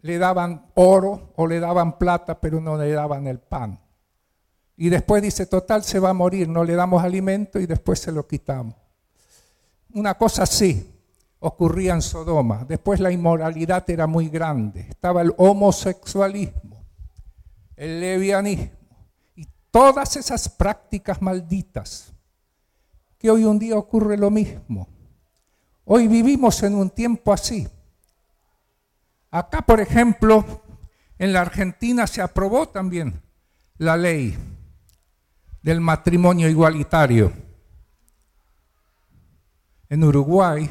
le 0.00 0.18
daban 0.18 0.66
oro 0.74 1.32
o 1.36 1.46
le 1.46 1.60
daban 1.60 1.98
plata, 1.98 2.40
pero 2.40 2.60
no 2.60 2.76
le 2.76 2.90
daban 2.92 3.26
el 3.26 3.38
pan. 3.38 3.80
Y 4.76 4.88
después 4.88 5.22
dice, 5.22 5.46
total, 5.46 5.84
se 5.84 5.98
va 5.98 6.10
a 6.10 6.14
morir, 6.14 6.48
no 6.48 6.64
le 6.64 6.74
damos 6.74 7.02
alimento 7.02 7.60
y 7.60 7.66
después 7.66 8.00
se 8.00 8.10
lo 8.10 8.26
quitamos 8.26 8.74
una 9.94 10.14
cosa 10.14 10.44
así 10.44 10.88
ocurría 11.40 11.94
en 11.94 12.02
Sodoma. 12.02 12.64
Después 12.68 13.00
la 13.00 13.10
inmoralidad 13.10 13.88
era 13.90 14.06
muy 14.06 14.28
grande. 14.28 14.86
Estaba 14.88 15.22
el 15.22 15.32
homosexualismo, 15.36 16.84
el 17.76 18.00
levianismo 18.00 18.70
y 19.34 19.46
todas 19.70 20.16
esas 20.16 20.48
prácticas 20.48 21.20
malditas. 21.20 22.12
Que 23.18 23.30
hoy 23.30 23.44
un 23.44 23.58
día 23.58 23.76
ocurre 23.76 24.16
lo 24.16 24.30
mismo. 24.30 24.88
Hoy 25.84 26.06
vivimos 26.06 26.62
en 26.62 26.74
un 26.74 26.90
tiempo 26.90 27.32
así. 27.32 27.68
Acá, 29.30 29.62
por 29.62 29.80
ejemplo, 29.80 30.62
en 31.18 31.32
la 31.32 31.40
Argentina 31.40 32.06
se 32.06 32.22
aprobó 32.22 32.68
también 32.68 33.20
la 33.78 33.96
ley 33.96 34.38
del 35.62 35.80
matrimonio 35.80 36.48
igualitario 36.48 37.32
en 39.88 40.04
Uruguay, 40.04 40.70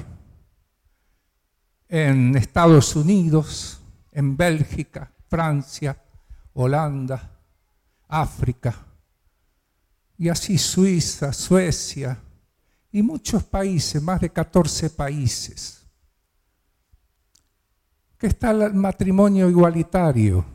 en 1.89 2.35
Estados 2.35 2.95
Unidos, 2.95 3.81
en 4.11 4.37
Bélgica, 4.37 5.11
Francia, 5.29 6.01
Holanda, 6.53 7.31
África, 8.07 8.73
y 10.17 10.29
así 10.29 10.57
Suiza, 10.57 11.33
Suecia 11.33 12.17
y 12.91 13.01
muchos 13.01 13.43
países, 13.43 14.01
más 14.01 14.21
de 14.21 14.29
14 14.29 14.89
países, 14.89 15.85
que 18.17 18.27
está 18.27 18.51
el 18.51 18.73
matrimonio 18.73 19.49
igualitario. 19.49 20.45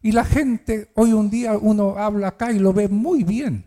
Y 0.00 0.12
la 0.12 0.24
gente, 0.24 0.90
hoy 0.94 1.12
un 1.12 1.30
día 1.30 1.56
uno 1.56 1.96
habla 1.96 2.28
acá 2.28 2.52
y 2.52 2.58
lo 2.58 2.72
ve 2.72 2.88
muy 2.88 3.24
bien, 3.24 3.64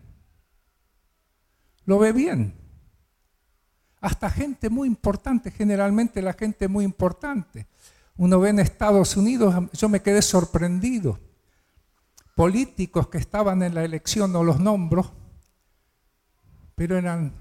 lo 1.85 1.99
ve 1.99 2.11
bien 2.11 2.65
hasta 4.05 4.29
gente 4.29 4.69
muy 4.69 4.87
importante, 4.87 5.49
generalmente 5.49 6.21
la 6.21 6.33
gente 6.33 6.67
muy 6.67 6.85
importante. 6.85 7.65
Uno 8.17 8.39
ve 8.39 8.49
en 8.49 8.59
Estados 8.59 9.17
Unidos, 9.17 9.55
yo 9.73 9.89
me 9.89 10.03
quedé 10.03 10.21
sorprendido. 10.21 11.19
Políticos 12.35 13.07
que 13.07 13.17
estaban 13.17 13.63
en 13.63 13.73
la 13.73 13.83
elección, 13.83 14.31
no 14.31 14.43
los 14.43 14.59
nombro, 14.59 15.11
pero 16.75 16.97
eran, 16.97 17.33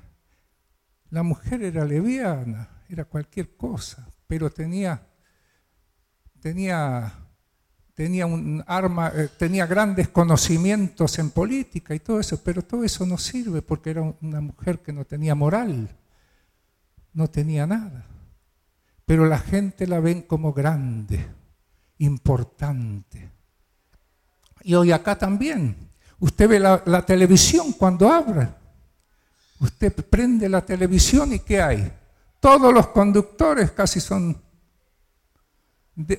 la 1.11 1.23
mujer 1.23 1.62
era 1.62 1.85
leviana, 1.85 2.68
era 2.88 3.05
cualquier 3.05 3.57
cosa, 3.57 4.09
pero 4.27 4.51
tenía, 4.51 5.03
tenía, 6.40 7.12
tenía 7.94 8.27
un 8.27 8.64
arma, 8.66 9.12
eh, 9.14 9.29
tenía 9.37 9.66
grandes 9.66 10.09
conocimientos 10.09 11.18
en 11.18 11.31
política 11.31 11.94
y 11.94 12.01
todo 12.01 12.20
eso, 12.20 12.42
pero 12.42 12.62
todo 12.62 12.85
eso 12.85 13.05
no 13.05 13.18
sirve 13.18 13.61
porque 13.61 13.90
era 13.90 14.03
una 14.23 14.40
mujer 14.40 14.81
que 14.81 14.92
no 14.92 15.05
tenía 15.05 15.35
moral 15.35 15.88
no 17.14 17.29
tenía 17.29 17.66
nada. 17.66 18.05
Pero 19.07 19.27
la 19.27 19.38
gente 19.38 19.87
la 19.87 20.01
ven 20.01 20.23
como 20.23 20.53
grande, 20.53 21.25
importante. 21.99 23.31
Y 24.62 24.75
hoy 24.75 24.92
acá 24.92 25.16
también. 25.16 25.77
Usted 26.18 26.49
ve 26.49 26.59
la, 26.61 27.07
televisión 27.07 27.73
cuando 27.73 28.09
abra. 28.09 28.59
Usted 29.60 29.92
prende 29.92 30.48
la 30.48 30.64
televisión 30.64 31.32
y 31.32 31.40
¿qué 31.40 31.62
hay? 31.62 31.92
Todos 32.40 32.72
los 32.72 32.88
conductores 32.88 33.70
casi 33.72 34.00
son... 34.00 34.42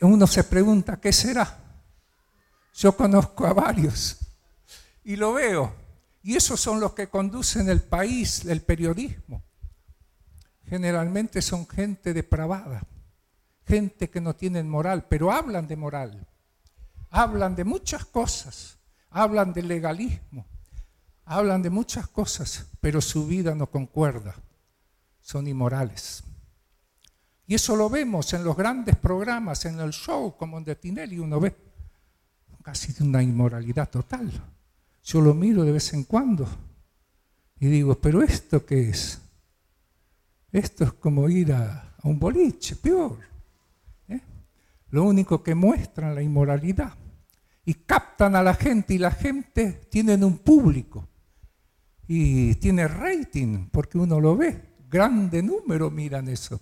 Uno 0.01 0.25
se 0.25 0.43
pregunta, 0.43 0.99
¿qué 0.99 1.11
será? 1.11 1.59
Yo 2.73 2.95
conozco 2.95 3.45
a 3.45 3.53
varios 3.53 4.17
y 5.03 5.15
lo 5.15 5.33
veo. 5.33 5.73
Y 6.23 6.35
esos 6.35 6.59
son 6.59 6.79
los 6.79 6.93
que 6.93 7.07
conducen 7.07 7.69
el 7.69 7.81
país, 7.81 8.45
el 8.45 8.61
periodismo 8.61 9.43
generalmente 10.67 11.41
son 11.41 11.67
gente 11.67 12.13
depravada, 12.13 12.81
gente 13.65 14.09
que 14.09 14.21
no 14.21 14.35
tienen 14.35 14.69
moral, 14.69 15.05
pero 15.07 15.31
hablan 15.31 15.67
de 15.67 15.75
moral, 15.75 16.27
hablan 17.09 17.55
de 17.55 17.63
muchas 17.63 18.05
cosas, 18.05 18.77
hablan 19.09 19.53
de 19.53 19.63
legalismo, 19.63 20.45
hablan 21.25 21.61
de 21.61 21.69
muchas 21.69 22.07
cosas, 22.07 22.67
pero 22.79 23.01
su 23.01 23.27
vida 23.27 23.55
no 23.55 23.67
concuerda, 23.67 24.35
son 25.21 25.47
inmorales. 25.47 26.23
Y 27.47 27.55
eso 27.55 27.75
lo 27.75 27.89
vemos 27.89 28.33
en 28.33 28.43
los 28.43 28.55
grandes 28.55 28.95
programas, 28.95 29.65
en 29.65 29.79
el 29.79 29.91
show, 29.91 30.35
como 30.37 30.57
en 30.57 30.63
de 30.63 30.75
Tinelli, 30.75 31.19
uno 31.19 31.39
ve 31.39 31.55
casi 32.63 32.93
de 32.93 33.03
una 33.03 33.21
inmoralidad 33.21 33.89
total. 33.89 34.31
Yo 35.03 35.21
lo 35.21 35.35
miro 35.35 35.63
de 35.63 35.71
vez 35.71 35.93
en 35.93 36.03
cuando 36.03 36.47
y 37.59 37.67
digo, 37.67 37.95
pero 37.95 38.21
¿esto 38.23 38.65
qué 38.65 38.89
es? 38.89 39.21
Esto 40.51 40.83
es 40.85 40.93
como 40.93 41.29
ir 41.29 41.53
a, 41.53 41.95
un 42.03 42.19
boliche, 42.19 42.75
peor. 42.75 43.19
¿eh? 44.07 44.21
Lo 44.89 45.03
único 45.03 45.43
que 45.43 45.55
muestran 45.55 46.15
la 46.15 46.21
inmoralidad. 46.21 46.93
Y 47.65 47.73
captan 47.73 48.35
a 48.35 48.43
la 48.43 48.53
gente 48.53 48.93
y 48.93 48.97
la 48.99 49.11
gente 49.11 49.87
tiene 49.89 50.15
un 50.23 50.37
público. 50.37 51.07
Y 52.07 52.55
tiene 52.55 52.87
rating 52.87 53.69
porque 53.71 53.97
uno 53.97 54.19
lo 54.19 54.35
ve. 54.35 54.75
Grande 54.89 55.41
número 55.41 55.89
miran 55.89 56.27
eso. 56.29 56.61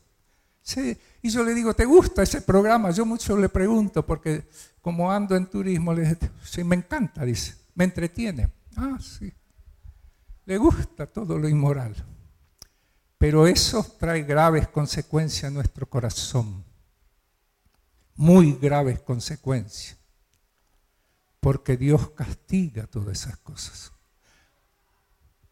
y 1.22 1.30
yo 1.30 1.44
le 1.44 1.54
digo, 1.54 1.74
¿te 1.74 1.86
gusta 1.86 2.24
ese 2.24 2.42
programa? 2.42 2.92
Yo 2.92 3.06
mucho 3.06 3.38
le 3.38 3.50
pregunto 3.50 4.06
porque 4.06 4.48
como 4.82 5.12
ando 5.12 5.36
en 5.36 5.48
turismo, 5.48 5.94
le 5.94 6.18
sí, 6.44 6.64
me 6.64 6.76
encanta, 6.76 7.24
dice, 7.24 7.56
me 7.76 7.86
entretiene. 7.86 8.52
Ah, 8.76 8.98
sí. 9.00 9.32
Le 10.46 10.58
gusta 10.58 11.06
todo 11.08 11.38
lo 11.38 11.48
inmoral. 11.48 11.96
Pero 13.18 13.48
eso 13.48 13.86
trae 13.98 14.24
graves 14.24 14.68
consecuencias 14.68 15.46
a 15.46 15.54
nuestro 15.54 15.90
corazón. 15.90 16.66
muy 18.16 18.52
graves 18.54 19.00
consecuencias, 19.00 19.98
porque 21.40 21.78
Dios 21.78 22.10
castiga 22.10 22.86
todas 22.86 23.22
esas 23.22 23.38
cosas, 23.38 23.93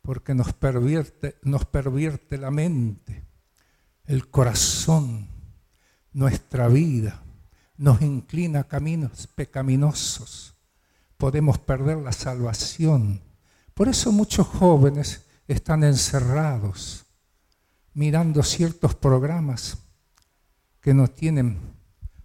porque 0.01 0.33
nos 0.33 0.53
pervierte, 0.53 1.37
nos 1.43 1.65
pervierte 1.65 2.37
la 2.37 2.51
mente, 2.51 3.25
el 4.05 4.29
corazón, 4.29 5.27
nuestra 6.13 6.67
vida, 6.67 7.21
nos 7.77 8.01
inclina 8.01 8.61
a 8.61 8.67
caminos 8.67 9.27
pecaminosos, 9.27 10.55
podemos 11.17 11.59
perder 11.59 11.97
la 11.97 12.11
salvación. 12.11 13.21
Por 13.73 13.87
eso 13.87 14.11
muchos 14.11 14.47
jóvenes 14.47 15.25
están 15.47 15.83
encerrados 15.83 17.05
mirando 17.93 18.41
ciertos 18.43 18.95
programas 18.95 19.77
que 20.79 20.93
no 20.93 21.07
tienen 21.07 21.59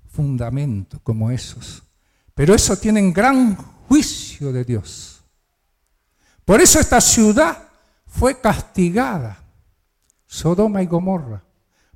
fundamento 0.09 0.99
como 1.03 1.31
esos. 1.31 1.83
Pero 2.35 2.55
eso 2.55 2.77
tienen 2.77 3.13
gran 3.13 3.57
juicio 3.57 4.53
de 4.53 4.65
Dios. 4.65 5.23
Por 6.45 6.61
eso 6.61 6.79
esta 6.79 7.01
ciudad 7.01 7.66
fue 8.07 8.41
castigada, 8.41 9.43
Sodoma 10.25 10.83
y 10.83 10.87
Gomorra, 10.87 11.43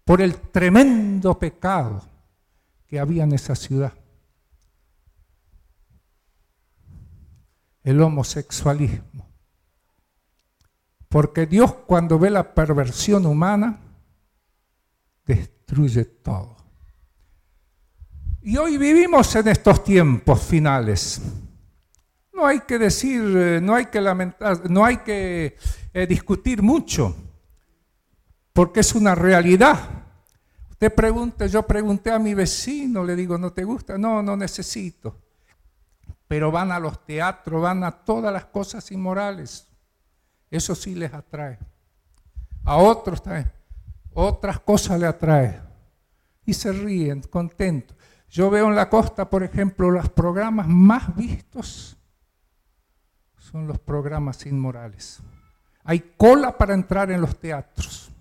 por 0.05 0.21
el 0.21 0.37
tremendo 0.37 1.39
pecado 1.39 2.03
que 2.87 2.99
había 2.99 3.25
en 3.25 3.33
esa 3.33 3.55
ciudad. 3.55 3.93
El 7.83 8.01
homosexualismo. 8.03 9.29
Porque 11.09 11.47
Dios 11.47 11.73
cuando 11.87 12.19
ve 12.19 12.31
la 12.31 12.55
perversión 12.55 13.27
humana, 13.27 13.81
destruye 15.27 16.05
todo. 16.05 16.57
Y 18.43 18.57
hoy 18.57 18.79
vivimos 18.79 19.35
en 19.37 19.49
estos 19.49 19.85
tiempos 19.85 20.43
finales. 20.43 21.21
No 22.33 22.47
hay 22.47 22.61
que 22.61 22.79
decir, 22.79 23.23
eh, 23.37 23.61
no 23.63 23.75
hay 23.75 23.87
que 23.87 24.01
lamentar, 24.01 24.71
no 24.71 24.85
hay 24.85 24.99
que 24.99 25.57
eh, 25.93 26.07
discutir 26.07 26.63
mucho, 26.63 27.15
porque 28.53 28.81
es 28.81 28.95
una 28.95 29.15
realidad. 29.15 29.79
Usted 30.71 30.95
pregunte, 30.95 31.49
yo 31.49 31.63
pregunté 31.63 32.11
a 32.11 32.19
mi 32.19 32.35
vecino, 32.35 33.05
le 33.05 33.17
digo, 33.17 33.37
¿no 33.37 33.53
te 33.53 33.65
gusta? 33.65 33.99
No, 33.99 34.23
no 34.23 34.37
necesito. 34.37 35.17
Pero 36.27 36.51
van 36.51 36.73
a 36.73 36.79
los 36.79 37.05
teatros, 37.05 37.61
van 37.61 37.85
a 37.85 37.91
todas 37.91 38.33
las 38.33 38.47
cosas 38.47 38.91
inmorales. 38.93 39.67
Eso 40.51 40.75
sí 40.75 40.95
les 40.95 41.13
atrae. 41.13 41.59
A 42.65 42.77
otros 42.77 43.23
también. 43.23 43.51
Otras 44.15 44.61
cosas 44.61 44.99
le 44.99 45.07
atrae. 45.07 45.61
Y 46.45 46.55
se 46.55 46.73
ríen, 46.73 47.23
contentos. 47.23 47.97
Yo 48.29 48.49
veo 48.49 48.69
en 48.69 48.77
la 48.77 48.89
costa, 48.89 49.29
por 49.29 49.43
ejemplo, 49.43 49.91
los 49.91 50.09
programas 50.09 50.69
más 50.69 51.15
vistos 51.17 51.97
son 53.37 53.67
los 53.67 53.79
programas 53.81 54.47
inmorales. 54.47 55.21
Hay 55.91 56.15
cola 56.17 56.57
para 56.57 56.73
entrar 56.73 57.11
en 57.11 57.21
los 57.21 57.41
teatros. 57.41 58.13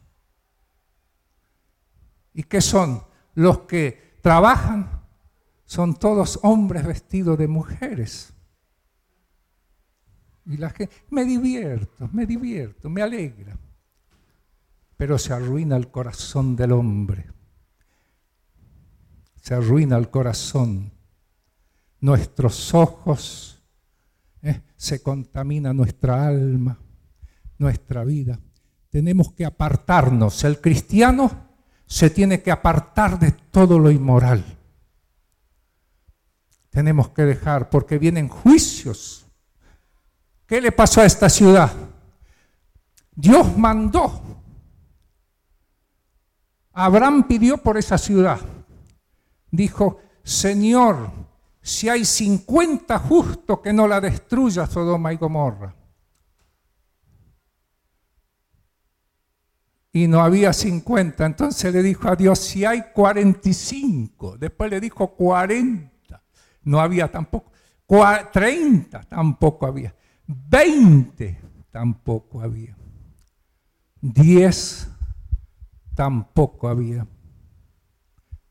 ¿Y 2.34 2.42
qué 2.42 2.62
son? 2.62 3.04
Los 3.36 3.60
que 3.60 4.18
trabajan 4.24 5.04
son 5.66 5.94
todos 5.94 6.40
hombres 6.42 6.84
vestidos 6.84 7.38
de 7.38 7.48
mujeres. 7.48 8.34
Y 10.48 10.58
la 10.58 10.72
gente, 10.72 10.96
me 11.12 11.24
divierto, 11.26 12.10
me 12.12 12.26
divierto, 12.26 12.90
me 12.90 13.04
alegra. 13.04 13.56
Pero 14.98 15.20
se 15.20 15.32
arruina 15.32 15.78
el 15.78 15.92
corazón 15.92 16.56
del 16.56 16.72
hombre. 16.72 17.28
Se 19.42 19.54
arruina 19.54 19.96
el 19.96 20.10
corazón. 20.10 20.92
Nuestros 22.00 22.74
ojos, 22.74 23.62
¿eh? 24.42 24.60
se 24.76 25.04
contamina 25.04 25.72
nuestra 25.72 26.26
alma, 26.26 26.80
nuestra 27.60 28.04
vida. 28.04 28.40
Tenemos 28.90 29.32
que 29.34 29.46
apartarnos. 29.46 30.44
El 30.44 30.60
cristiano 30.60 31.50
se 31.86 32.10
tiene 32.10 32.42
que 32.42 32.52
apartar 32.52 33.20
de 33.20 33.32
todo 33.32 33.78
lo 33.78 33.92
inmoral. 33.92 34.44
Tenemos 36.72 37.10
que 37.10 37.24
dejar, 37.24 37.70
porque 37.70 38.00
vienen 38.00 38.28
juicios 38.28 39.20
¿Qué 40.50 40.60
le 40.60 40.72
pasó 40.72 41.02
a 41.02 41.06
esta 41.06 41.30
ciudad? 41.30 41.72
Dios 43.14 43.56
mandó. 43.56 44.20
Abraham 46.74 47.28
pidió 47.28 47.60
por 47.60 47.78
esa 47.78 48.00
ciudad. 48.00 48.40
Dijo, 49.52 50.00
Señor, 50.24 51.12
si 51.62 51.88
hay 51.88 52.04
50 52.04 52.98
justos 52.98 53.60
que 53.60 53.72
no 53.72 53.88
la 53.88 54.02
destruya 54.02 54.66
Sodoma 54.66 55.14
y 55.14 55.18
Gomorra. 55.18 55.76
Y 59.92 60.08
no 60.08 60.22
había 60.22 60.54
50. 60.54 61.26
Entonces 61.26 61.74
le 61.74 61.82
dijo 61.82 62.10
a 62.10 62.16
Dios, 62.16 62.40
si 62.40 62.66
hay 62.66 62.84
45. 62.94 64.38
Después 64.38 64.70
le 64.70 64.80
dijo 64.80 65.16
40. 65.16 66.24
No 66.64 66.80
había 66.80 67.12
tampoco. 67.12 67.52
30 68.32 69.02
tampoco 69.04 69.66
había. 69.66 69.96
Veinte 70.28 71.42
tampoco 71.72 72.42
había. 72.42 72.78
Diez 74.00 74.88
tampoco 75.96 76.70
había. 76.70 77.08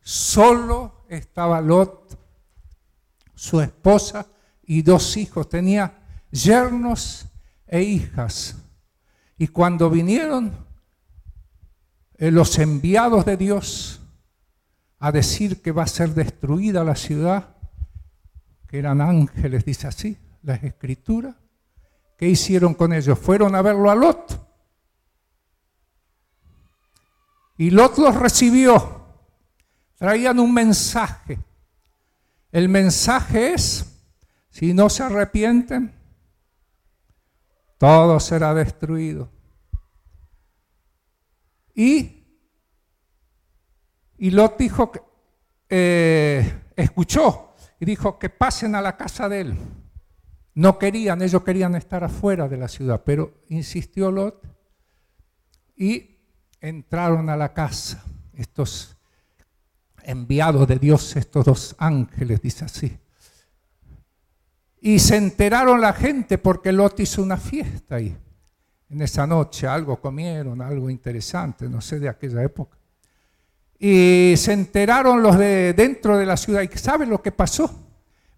Solo 0.01 1.05
estaba 1.09 1.61
Lot, 1.61 2.18
su 3.35 3.61
esposa 3.61 4.27
y 4.62 4.83
dos 4.83 5.16
hijos. 5.16 5.48
Tenía 5.48 6.03
yernos 6.31 7.27
e 7.66 7.83
hijas. 7.83 8.57
Y 9.37 9.48
cuando 9.48 9.88
vinieron 9.88 10.67
los 12.18 12.59
enviados 12.59 13.24
de 13.24 13.37
Dios 13.37 14.00
a 14.98 15.12
decir 15.12 15.62
que 15.62 15.72
va 15.72 15.85
a 15.85 15.87
ser 15.87 16.11
destruida 16.11 16.85
la 16.85 16.96
ciudad, 16.96 17.57
que 18.66 18.78
eran 18.78 19.00
ángeles, 19.00 19.64
dice 19.64 19.87
así 19.87 20.18
las 20.42 20.62
escrituras, 20.62 21.37
¿Qué 22.18 22.28
hicieron 22.28 22.74
con 22.74 22.92
ellos? 22.92 23.16
Fueron 23.16 23.54
a 23.54 23.62
verlo 23.62 23.90
a 23.90 23.94
Lot. 23.94 24.44
Y 27.57 27.70
Lot 27.70 27.96
los 27.98 28.16
recibió. 28.16 29.07
Traían 29.96 30.40
un 30.40 30.52
mensaje. 30.52 31.38
El 32.50 32.68
mensaje 32.68 33.54
es, 33.54 34.02
si 34.50 34.74
no 34.74 34.90
se 34.90 35.04
arrepienten, 35.04 35.94
todo 37.78 38.18
será 38.18 38.52
destruido. 38.52 39.31
Y, 41.80 42.24
Lot 44.18 44.58
dijo, 44.58 44.90
que, 44.90 45.00
eh, 45.68 46.62
escuchó 46.74 47.54
y 47.78 47.84
dijo 47.84 48.18
que 48.18 48.30
pasen 48.30 48.74
a 48.74 48.82
la 48.82 48.96
casa 48.96 49.28
de 49.28 49.42
él. 49.42 49.56
No 50.54 50.76
querían, 50.76 51.22
ellos 51.22 51.44
querían 51.44 51.76
estar 51.76 52.02
afuera 52.02 52.48
de 52.48 52.56
la 52.56 52.66
ciudad, 52.66 53.02
pero 53.04 53.44
insistió 53.48 54.10
Lot 54.10 54.42
y 55.76 56.18
entraron 56.60 57.30
a 57.30 57.36
la 57.36 57.54
casa. 57.54 58.02
Estos 58.34 58.96
enviados 60.02 60.66
de 60.66 60.80
Dios, 60.80 61.14
estos 61.14 61.44
dos 61.44 61.76
ángeles, 61.78 62.42
dice 62.42 62.64
así. 62.64 62.98
Y 64.80 64.98
se 64.98 65.14
enteraron 65.14 65.80
la 65.80 65.92
gente 65.92 66.38
porque 66.38 66.72
Lot 66.72 66.98
hizo 66.98 67.22
una 67.22 67.36
fiesta 67.36 67.94
ahí. 67.94 68.18
En 68.90 69.03
esa 69.03 69.27
noche 69.27 69.66
algo 69.66 70.01
comieron, 70.01 70.62
algo 70.62 70.88
interesante, 70.88 71.68
no 71.68 71.81
sé 71.81 71.98
de 71.98 72.09
aquella 72.09 72.42
época. 72.42 72.79
Y 73.79 74.35
se 74.37 74.53
enteraron 74.53 75.22
los 75.22 75.38
de 75.38 75.72
dentro 75.74 76.16
de 76.18 76.27
la 76.27 76.37
ciudad. 76.37 76.62
¿Y 76.62 76.79
saben 76.79 77.11
lo 77.11 77.22
que 77.22 77.33
pasó? 77.33 77.70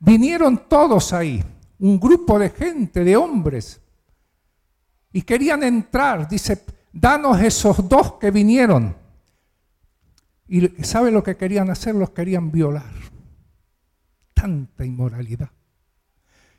Vinieron 0.01 0.69
todos 0.69 1.13
ahí 1.13 1.43
un 1.81 1.99
grupo 1.99 2.39
de 2.39 2.51
gente, 2.51 3.05
de 3.05 3.17
hombres, 3.17 3.81
y 5.13 5.23
querían 5.23 5.63
entrar. 5.63 6.29
Dice, 6.29 6.65
danos 6.93 7.41
esos 7.41 7.89
dos 7.89 8.15
que 8.15 8.31
vinieron. 8.31 8.95
Y 10.47 10.69
¿sabe 10.85 11.11
lo 11.11 11.23
que 11.23 11.37
querían 11.37 11.71
hacer? 11.71 11.95
Los 11.95 12.11
querían 12.11 12.51
violar. 12.51 12.93
Tanta 14.35 14.85
inmoralidad. 14.85 15.51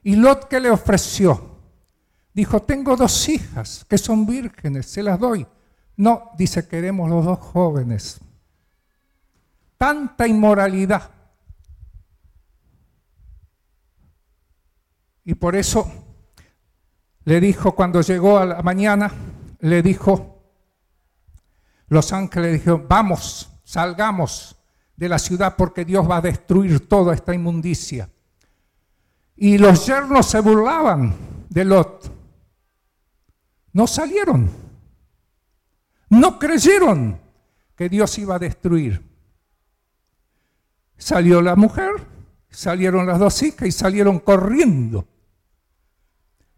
Y 0.04 0.16
Lot 0.16 0.48
que 0.48 0.60
le 0.60 0.72
ofreció, 0.72 1.51
dijo, 2.34 2.62
tengo 2.62 2.96
dos 2.96 3.28
hijas 3.30 3.86
que 3.88 3.98
son 3.98 4.26
vírgenes, 4.26 4.86
se 4.86 5.04
las 5.04 5.20
doy. 5.20 5.46
No, 5.98 6.32
dice, 6.38 6.68
queremos 6.68 7.10
los 7.10 7.26
dos 7.26 7.40
jóvenes. 7.40 8.20
Tanta 9.78 10.28
inmoralidad. 10.28 11.12
Y 15.24 15.36
por 15.36 15.56
eso 15.56 15.92
le 17.24 17.40
dijo, 17.40 17.76
cuando 17.76 18.02
llegó 18.02 18.40
a 18.40 18.46
la 18.46 18.62
mañana, 18.62 19.12
le 19.60 19.82
dijo, 19.82 20.44
los 21.88 22.12
ángeles 22.14 22.54
dijeron, 22.54 22.86
vamos, 22.88 23.50
salgamos 23.64 24.56
de 24.96 25.10
la 25.10 25.20
ciudad 25.20 25.56
porque 25.56 25.86
Dios 25.86 26.10
va 26.10 26.18
a 26.18 26.22
destruir 26.22 26.88
toda 26.88 27.14
esta 27.14 27.34
inmundicia. 27.34 28.10
Y 29.36 29.58
los 29.58 29.86
yernos 29.86 30.28
se 30.28 30.40
burlaban 30.40 31.16
de 31.50 31.66
Lot. 31.66 32.21
No 33.74 33.88
salieron. 33.88 34.50
No 36.10 36.38
creyeron 36.38 37.20
que 37.76 37.90
Dios 37.90 38.18
iba 38.20 38.36
a 38.36 38.40
destruir. 38.40 39.02
Salió 40.98 41.42
la 41.42 41.56
mujer, 41.56 41.90
salieron 42.50 43.08
las 43.08 43.18
dos 43.18 43.42
hijas 43.42 43.68
y 43.68 43.72
salieron 43.72 44.20
corriendo. 44.20 45.08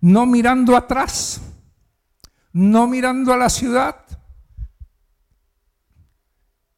No 0.01 0.25
mirando 0.25 0.75
atrás, 0.75 1.41
no 2.51 2.87
mirando 2.87 3.31
a 3.31 3.37
la 3.37 3.49
ciudad. 3.49 4.05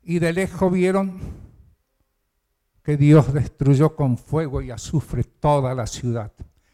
Y 0.03 0.19
de 0.19 0.33
lejos 0.33 0.71
vieron 0.71 1.19
que 2.83 2.97
Dios 2.97 3.33
destruyó 3.33 3.95
con 3.95 4.17
fuego 4.17 4.61
y 4.61 4.69
azufre 4.69 5.23
toda 5.23 5.73
la 5.73 5.87
ciudad. 5.87 6.31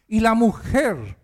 Y 0.08 0.20
la 0.20 0.34
mujer 0.34 1.16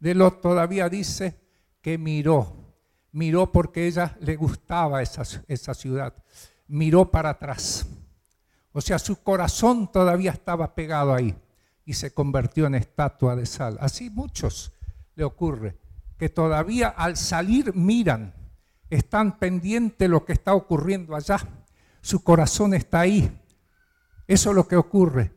de 0.00 0.14
Lot 0.14 0.40
todavía 0.40 0.88
dice 0.88 1.38
que 1.80 1.98
miró, 1.98 2.74
miró 3.12 3.52
porque 3.52 3.86
ella 3.86 4.16
le 4.20 4.36
gustaba 4.36 5.02
esa, 5.02 5.22
esa 5.46 5.74
ciudad, 5.74 6.14
miró 6.66 7.10
para 7.10 7.30
atrás. 7.30 7.86
O 8.72 8.80
sea, 8.80 8.98
su 8.98 9.22
corazón 9.22 9.90
todavía 9.90 10.32
estaba 10.32 10.74
pegado 10.74 11.14
ahí 11.14 11.34
y 11.84 11.94
se 11.94 12.12
convirtió 12.12 12.66
en 12.66 12.74
estatua 12.74 13.34
de 13.34 13.46
sal. 13.46 13.78
Así 13.80 14.10
muchos 14.10 14.72
le 15.14 15.24
ocurre, 15.24 15.78
que 16.18 16.28
todavía 16.28 16.88
al 16.88 17.16
salir 17.16 17.74
miran, 17.74 18.34
están 18.90 19.38
pendientes 19.38 19.98
de 19.98 20.08
lo 20.08 20.24
que 20.24 20.32
está 20.32 20.54
ocurriendo 20.54 21.14
allá, 21.14 21.38
su 22.00 22.22
corazón 22.22 22.74
está 22.74 23.00
ahí. 23.00 23.30
Eso 24.26 24.50
es 24.50 24.56
lo 24.56 24.68
que 24.68 24.76
ocurre. 24.76 25.32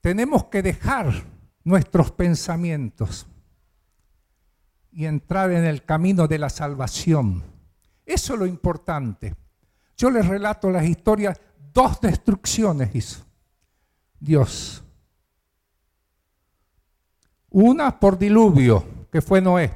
Tenemos 0.00 0.44
que 0.44 0.62
dejar 0.62 1.12
nuestros 1.64 2.10
pensamientos 2.10 3.26
y 4.92 5.06
entrar 5.06 5.50
en 5.50 5.64
el 5.64 5.84
camino 5.84 6.28
de 6.28 6.38
la 6.38 6.50
salvación. 6.50 7.42
Eso 8.04 8.34
es 8.34 8.38
lo 8.38 8.46
importante. 8.46 9.34
Yo 9.96 10.10
les 10.10 10.26
relato 10.26 10.70
las 10.70 10.84
historias, 10.84 11.40
dos 11.72 12.00
destrucciones 12.00 12.94
hizo 12.94 13.24
Dios. 14.20 14.84
Una 17.50 17.98
por 17.98 18.18
diluvio, 18.18 19.06
que 19.10 19.20
fue 19.20 19.40
Noé, 19.40 19.72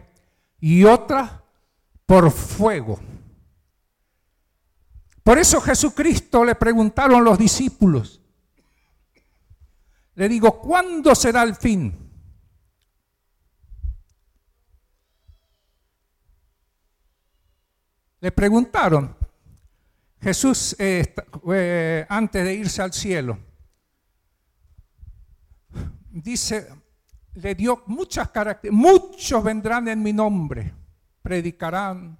y 0.60 0.84
otra 0.84 1.42
por 2.06 2.30
fuego. 2.30 2.98
Por 5.22 5.38
eso 5.38 5.60
Jesucristo 5.60 6.44
le 6.44 6.54
preguntaron 6.54 7.24
los 7.24 7.36
discípulos, 7.36 8.20
le 10.14 10.28
digo, 10.28 10.60
¿cuándo 10.60 11.14
será 11.14 11.42
el 11.42 11.54
fin? 11.54 12.05
Le 18.20 18.32
preguntaron, 18.32 19.14
Jesús 20.20 20.74
eh, 20.78 21.14
eh, 21.52 22.06
antes 22.08 22.44
de 22.44 22.54
irse 22.54 22.80
al 22.80 22.92
cielo, 22.92 23.38
dice, 26.10 26.66
le 27.34 27.54
dio 27.54 27.82
muchas 27.86 28.30
características, 28.30 28.92
muchos 28.92 29.44
vendrán 29.44 29.88
en 29.88 30.02
mi 30.02 30.14
nombre, 30.14 30.72
predicarán, 31.20 32.18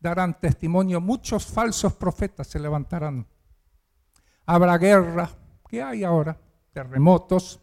darán 0.00 0.40
testimonio, 0.40 1.00
muchos 1.00 1.44
falsos 1.44 1.92
profetas 1.94 2.46
se 2.46 2.58
levantarán. 2.58 3.26
Habrá 4.46 4.78
guerra, 4.78 5.30
¿qué 5.68 5.82
hay 5.82 6.04
ahora? 6.04 6.40
Terremotos, 6.72 7.60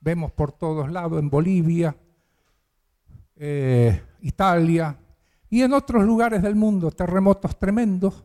vemos 0.00 0.32
por 0.32 0.52
todos 0.52 0.90
lados, 0.90 1.18
en 1.18 1.28
Bolivia, 1.28 1.94
eh, 3.36 4.02
Italia, 4.22 4.96
y 5.50 5.62
en 5.62 5.72
otros 5.72 6.04
lugares 6.04 6.42
del 6.42 6.54
mundo, 6.54 6.92
terremotos 6.92 7.58
tremendos, 7.58 8.24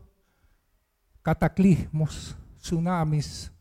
cataclismos, 1.22 2.36
tsunamis. 2.60 3.52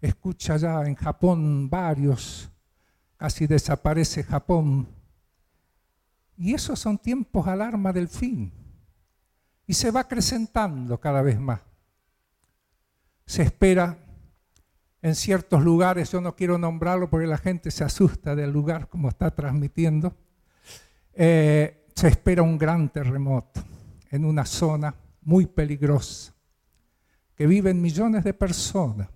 Escucha 0.00 0.56
ya 0.56 0.80
en 0.86 0.94
Japón 0.94 1.68
varios, 1.68 2.50
casi 3.18 3.46
desaparece 3.46 4.24
Japón. 4.24 4.88
Y 6.38 6.54
esos 6.54 6.78
son 6.78 6.96
tiempos 6.96 7.46
alarma 7.46 7.92
del 7.92 8.08
fin. 8.08 8.50
Y 9.66 9.74
se 9.74 9.90
va 9.90 10.00
acrecentando 10.00 10.98
cada 10.98 11.20
vez 11.20 11.38
más. 11.38 11.60
Se 13.26 13.42
espera 13.42 13.98
en 15.02 15.14
ciertos 15.14 15.62
lugares, 15.62 16.10
yo 16.10 16.22
no 16.22 16.34
quiero 16.34 16.56
nombrarlo 16.56 17.10
porque 17.10 17.26
la 17.26 17.36
gente 17.36 17.70
se 17.70 17.84
asusta 17.84 18.34
del 18.34 18.50
lugar 18.50 18.88
como 18.88 19.10
está 19.10 19.30
transmitiendo. 19.30 20.16
Eh, 21.12 21.77
se 21.98 22.06
espera 22.06 22.42
un 22.42 22.56
gran 22.56 22.90
terremoto 22.90 23.60
en 24.12 24.24
una 24.24 24.44
zona 24.44 24.94
muy 25.22 25.46
peligrosa, 25.46 26.32
que 27.34 27.44
viven 27.44 27.82
millones 27.82 28.22
de 28.22 28.34
personas 28.34 29.08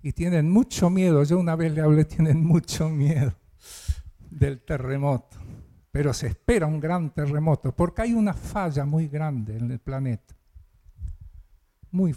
y 0.00 0.10
tienen 0.12 0.50
mucho 0.50 0.88
miedo. 0.88 1.22
Yo 1.22 1.38
una 1.38 1.54
vez 1.54 1.74
le 1.74 1.82
hablé, 1.82 2.04
tienen 2.06 2.42
mucho 2.42 2.88
miedo 2.88 3.34
del 4.30 4.62
terremoto, 4.62 5.36
pero 5.90 6.14
se 6.14 6.28
espera 6.28 6.66
un 6.66 6.80
gran 6.80 7.12
terremoto 7.12 7.76
porque 7.76 8.00
hay 8.00 8.14
una 8.14 8.32
falla 8.32 8.86
muy 8.86 9.06
grande 9.06 9.58
en 9.58 9.70
el 9.70 9.80
planeta, 9.80 10.34
muy, 11.90 12.16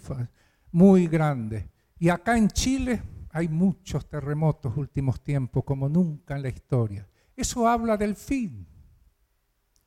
muy 0.72 1.08
grande. 1.08 1.70
Y 2.00 2.08
acá 2.08 2.38
en 2.38 2.48
Chile 2.48 3.04
hay 3.32 3.50
muchos 3.50 4.08
terremotos 4.08 4.78
últimos 4.78 5.22
tiempos, 5.22 5.66
como 5.66 5.90
nunca 5.90 6.38
en 6.38 6.44
la 6.44 6.48
historia. 6.48 7.06
Eso 7.36 7.68
habla 7.68 7.98
del 7.98 8.16
fin 8.16 8.66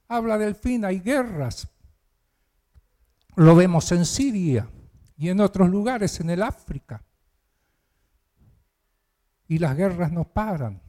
habla 0.09 0.38
del 0.38 0.55
fin, 0.55 0.85
hay 0.85 1.01
guerras. 1.01 1.68
Lo 3.37 3.55
vemos 3.55 3.92
en 3.92 4.05
Siria 4.05 4.68
y 5.16 5.29
en 5.29 5.40
otros 5.40 5.68
lugares, 5.68 6.18
en 6.21 6.31
el 6.31 6.42
África. 6.42 7.05
Y 9.47 9.59
las 9.59 9.77
guerras 9.77 10.11
no 10.11 10.25
paran. 10.25 10.83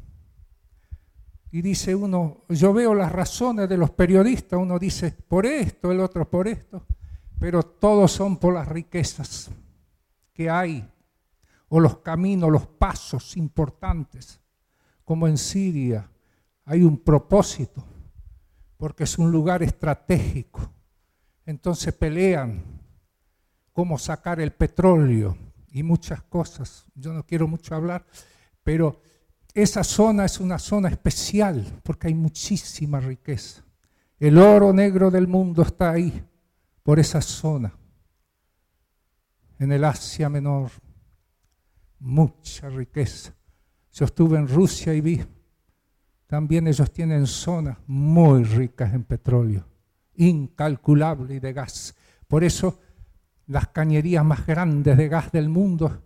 Y 1.51 1.62
dice 1.62 1.95
uno, 1.95 2.45
yo 2.49 2.73
veo 2.73 2.93
las 2.93 3.12
razones 3.12 3.67
de 3.67 3.77
los 3.77 3.91
periodistas, 3.91 4.60
uno 4.60 4.77
dice 4.77 5.12
por 5.12 5.45
esto, 5.45 5.91
el 5.91 5.99
otro 5.99 6.29
por 6.29 6.47
esto, 6.47 6.86
pero 7.39 7.63
todos 7.63 8.12
son 8.12 8.38
por 8.38 8.53
las 8.53 8.67
riquezas 8.67 9.49
que 10.32 10.49
hay, 10.49 10.88
o 11.69 11.79
los 11.79 11.97
caminos, 11.99 12.51
los 12.51 12.67
pasos 12.67 13.36
importantes, 13.36 14.39
como 15.03 15.27
en 15.27 15.38
Siria 15.39 16.10
hay 16.65 16.84
un 16.84 16.99
propósito 16.99 17.84
porque 18.79 19.03
es 19.03 19.17
un 19.17 19.29
lugar 19.29 19.61
estratégico. 19.61 20.71
Entonces 21.45 21.93
pelean 21.93 22.63
cómo 23.73 23.97
sacar 23.97 24.39
el 24.39 24.53
petróleo 24.53 25.37
y 25.69 25.83
muchas 25.83 26.23
cosas. 26.23 26.85
Yo 26.95 27.11
no 27.11 27.25
quiero 27.25 27.45
mucho 27.45 27.75
hablar, 27.75 28.05
pero 28.63 29.01
esa 29.53 29.83
zona 29.83 30.23
es 30.23 30.39
una 30.39 30.57
zona 30.57 30.87
especial 30.87 31.81
porque 31.83 32.07
hay 32.07 32.13
muchísima 32.13 33.01
riqueza. 33.01 33.65
El 34.17 34.37
oro 34.37 34.71
negro 34.71 35.11
del 35.11 35.27
mundo 35.27 35.61
está 35.61 35.91
ahí, 35.91 36.25
por 36.81 36.99
esa 36.99 37.21
zona. 37.21 37.73
En 39.59 39.73
el 39.73 39.83
Asia 39.83 40.29
Menor, 40.29 40.71
mucha 41.99 42.69
riqueza. 42.69 43.33
Yo 43.91 44.05
estuve 44.05 44.37
en 44.37 44.47
Rusia 44.47 44.93
y 44.93 45.01
vi 45.01 45.21
también 46.29 46.67
ellos 46.67 46.93
tienen 46.93 47.25
zonas 47.25 47.79
muy 47.87 48.43
ricas 48.43 48.93
en 48.93 49.03
petróleo, 49.03 49.65
incalculable 50.13 51.33
y 51.33 51.39
de 51.39 51.53
gas. 51.53 51.95
Por 52.27 52.43
eso 52.43 52.79
las 53.47 53.69
cañerías 53.69 54.23
más 54.23 54.45
grandes 54.45 54.95
de 54.95 55.07
gas 55.07 55.31
del 55.31 55.49
mundo 55.49 56.03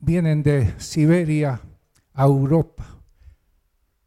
vienen 0.00 0.42
de 0.42 0.80
Siberia 0.80 1.60
a 2.12 2.24
Europa, 2.24 2.84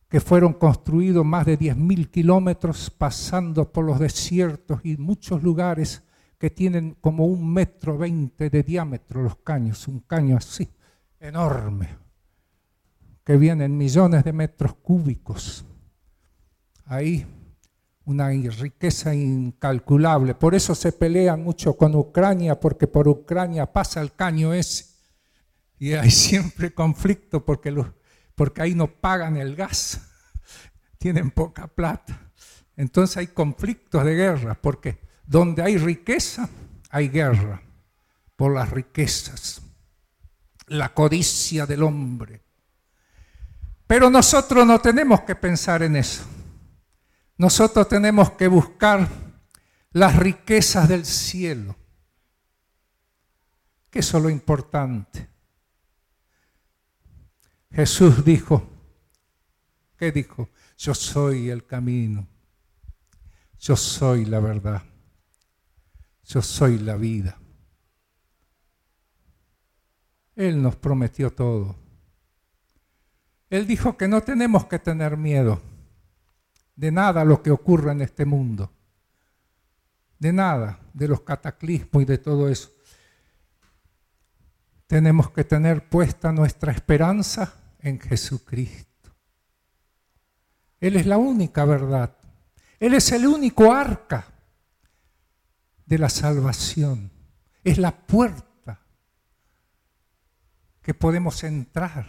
que 0.09 0.19
fueron 0.19 0.51
construidos 0.51 1.25
más 1.25 1.45
de 1.45 1.57
10.000 1.57 2.09
kilómetros 2.09 2.89
pasando 2.89 3.71
por 3.71 3.85
los 3.85 3.97
desiertos 3.97 4.81
y 4.83 4.97
muchos 4.97 5.41
lugares 5.41 6.03
que 6.37 6.49
tienen 6.49 6.97
como 6.99 7.27
un 7.27 7.49
metro 7.53 7.97
veinte 7.97 8.49
de 8.49 8.61
diámetro 8.61 9.23
los 9.23 9.37
caños, 9.37 9.87
un 9.87 10.01
caño 10.01 10.35
así, 10.35 10.69
enorme 11.17 12.04
que 13.25 13.35
vienen 13.35 13.75
millones 13.75 14.23
de 14.23 14.31
metros 14.31 14.75
cúbicos. 14.75 15.65
Ahí 16.85 17.25
una 18.05 18.29
riqueza 18.29 19.13
incalculable. 19.13 20.35
Por 20.35 20.55
eso 20.55 20.75
se 20.75 20.91
pelean 20.91 21.43
mucho 21.43 21.75
con 21.75 21.95
Ucrania, 21.95 22.59
porque 22.59 22.87
por 22.87 23.07
Ucrania 23.07 23.71
pasa 23.71 23.99
el 23.99 24.13
caño 24.13 24.53
ese. 24.53 24.85
Y 25.77 25.93
hay 25.93 26.11
siempre 26.11 26.73
conflicto 26.73 27.43
porque, 27.43 27.75
porque 28.35 28.61
ahí 28.61 28.75
no 28.75 28.87
pagan 28.87 29.37
el 29.37 29.55
gas, 29.55 30.01
tienen 30.97 31.31
poca 31.31 31.67
plata. 31.67 32.31
Entonces 32.77 33.17
hay 33.17 33.27
conflictos 33.27 34.05
de 34.05 34.15
guerra, 34.15 34.59
porque 34.61 34.99
donde 35.25 35.63
hay 35.63 35.77
riqueza 35.77 36.47
hay 36.91 37.09
guerra 37.09 37.61
por 38.35 38.53
las 38.53 38.69
riquezas, 38.69 39.61
la 40.67 40.93
codicia 40.93 41.65
del 41.65 41.83
hombre. 41.83 42.44
Pero 43.87 44.09
nosotros 44.09 44.65
no 44.65 44.79
tenemos 44.79 45.21
que 45.21 45.35
pensar 45.35 45.83
en 45.83 45.95
eso. 45.95 46.23
Nosotros 47.37 47.87
tenemos 47.87 48.31
que 48.31 48.47
buscar 48.47 49.07
las 49.91 50.15
riquezas 50.15 50.89
del 50.89 51.05
cielo, 51.05 51.75
que 53.89 53.99
eso 53.99 54.17
es 54.17 54.23
lo 54.23 54.29
importante. 54.29 55.29
Jesús 57.71 58.23
dijo, 58.23 58.67
¿qué 59.97 60.11
dijo? 60.11 60.49
Yo 60.77 60.93
soy 60.93 61.49
el 61.49 61.65
camino, 61.65 62.27
yo 63.59 63.75
soy 63.75 64.25
la 64.25 64.39
verdad, 64.39 64.83
yo 66.23 66.41
soy 66.41 66.79
la 66.79 66.95
vida. 66.95 67.37
Él 70.35 70.61
nos 70.61 70.75
prometió 70.75 71.31
todo. 71.31 71.84
Él 73.49 73.67
dijo 73.67 73.97
que 73.97 74.07
no 74.07 74.21
tenemos 74.21 74.65
que 74.65 74.79
tener 74.79 75.17
miedo 75.17 75.61
de 76.75 76.91
nada 76.91 77.23
lo 77.23 77.41
que 77.41 77.51
ocurra 77.51 77.91
en 77.91 78.01
este 78.01 78.25
mundo, 78.25 78.71
de 80.19 80.33
nada, 80.33 80.79
de 80.93 81.07
los 81.07 81.21
cataclismos 81.21 82.03
y 82.03 82.05
de 82.05 82.17
todo 82.17 82.49
eso. 82.49 82.71
Tenemos 84.87 85.31
que 85.31 85.43
tener 85.43 85.87
puesta 85.87 86.31
nuestra 86.31 86.71
esperanza 86.71 87.53
en 87.79 87.99
Jesucristo. 87.99 89.11
Él 90.79 90.95
es 90.97 91.05
la 91.05 91.17
única 91.17 91.65
verdad. 91.65 92.15
Él 92.79 92.93
es 92.93 93.11
el 93.11 93.25
único 93.25 93.71
arca 93.71 94.25
de 95.85 95.97
la 95.97 96.09
salvación. 96.09 97.11
Es 97.63 97.77
la 97.77 97.95
puerta 97.95 98.81
que 100.81 100.93
podemos 100.93 101.43
entrar 101.43 102.05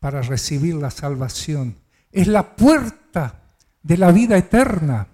para 0.00 0.22
recibir 0.22 0.74
la 0.74 0.90
salvación. 0.90 1.76
Es 2.10 2.26
la 2.26 2.56
puerta 2.56 3.42
de 3.82 3.96
la 3.96 4.10
vida 4.10 4.36
eterna 4.36 5.06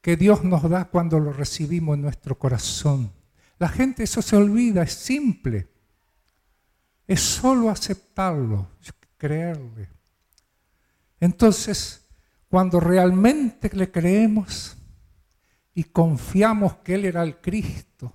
que 0.00 0.16
Dios 0.16 0.42
nos 0.42 0.68
da 0.68 0.86
cuando 0.86 1.20
lo 1.20 1.32
recibimos 1.32 1.94
en 1.94 2.02
nuestro 2.02 2.36
corazón. 2.36 3.12
La 3.58 3.68
gente 3.68 4.02
eso 4.02 4.20
se 4.20 4.34
olvida, 4.34 4.82
es 4.82 4.94
simple. 4.94 5.68
Es 7.06 7.20
solo 7.20 7.70
aceptarlo, 7.70 8.70
creerle. 9.16 9.88
Entonces, 11.20 12.04
cuando 12.48 12.80
realmente 12.80 13.70
le 13.72 13.92
creemos 13.92 14.76
y 15.74 15.84
confiamos 15.84 16.74
que 16.78 16.96
Él 16.96 17.04
era 17.04 17.22
el 17.22 17.36
Cristo, 17.40 18.12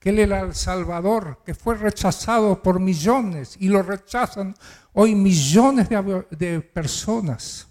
que 0.00 0.08
Él 0.08 0.18
era 0.18 0.40
el 0.40 0.54
Salvador, 0.54 1.42
que 1.44 1.54
fue 1.54 1.76
rechazado 1.76 2.62
por 2.62 2.80
millones 2.80 3.54
y 3.60 3.68
lo 3.68 3.82
rechazan 3.82 4.56
hoy 4.94 5.14
millones 5.14 5.88
de, 5.90 6.60
personas, 6.62 7.68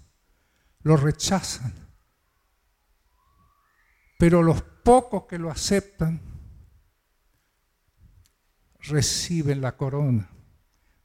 lo 0.84 0.96
rechazan. 0.96 1.74
Pero 4.20 4.44
los 4.44 4.62
pocos 4.62 5.24
que 5.24 5.40
lo 5.40 5.50
aceptan 5.50 6.22
reciben 8.82 9.60
la 9.60 9.76
corona 9.76 10.30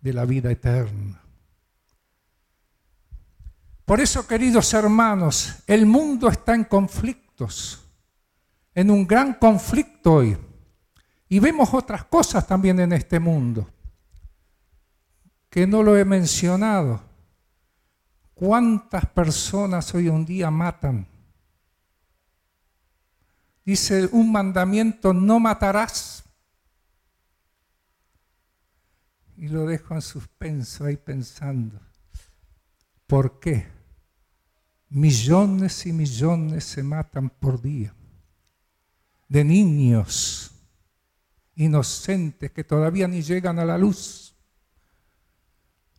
de 0.01 0.13
la 0.13 0.27
vida 0.27 0.51
eterna. 0.51 1.23
Por 3.87 4.01
eso, 4.01 4.27
queridos 4.27 4.75
hermanos, 4.75 5.57
el 5.67 5.87
mundo 5.87 6.29
está 6.29 6.55
en 6.55 6.65
conflictos, 6.65 7.83
en 8.75 8.91
un 8.91 9.07
gran 9.07 9.35
conflicto 9.35 10.15
hoy. 10.15 10.37
Y 11.35 11.41
vemos 11.41 11.75
otras 11.75 12.05
cosas 12.05 12.47
también 12.47 12.79
en 12.79 12.93
este 12.93 13.19
mundo, 13.19 13.69
que 15.51 15.67
no 15.67 15.83
lo 15.83 15.97
he 15.97 16.05
mencionado. 16.05 17.03
¿Cuántas 18.35 19.05
personas 19.07 19.93
hoy 19.97 20.07
en 20.07 20.25
día 20.25 20.49
matan? 20.53 21.05
Dice 23.65 24.09
un 24.13 24.31
mandamiento, 24.31 25.13
no 25.13 25.41
matarás. 25.41 26.23
Y 29.37 29.49
lo 29.49 29.67
dejo 29.67 29.93
en 29.97 30.03
suspenso 30.03 30.85
ahí 30.85 30.97
pensando. 30.97 31.81
¿Por 33.09 33.41
qué? 33.41 33.67
Millones 34.89 35.85
y 35.85 35.93
millones 35.93 36.63
se 36.63 36.85
matan 36.85 37.29
por 37.29 37.61
día 37.61 37.93
de 39.29 39.43
niños 39.43 40.54
inocentes 41.57 42.51
que 42.51 42.65
todavía 42.65 43.09
ni 43.09 43.23
llegan 43.23 43.59
a 43.59 43.65
la 43.65 43.79
luz. 43.79 44.35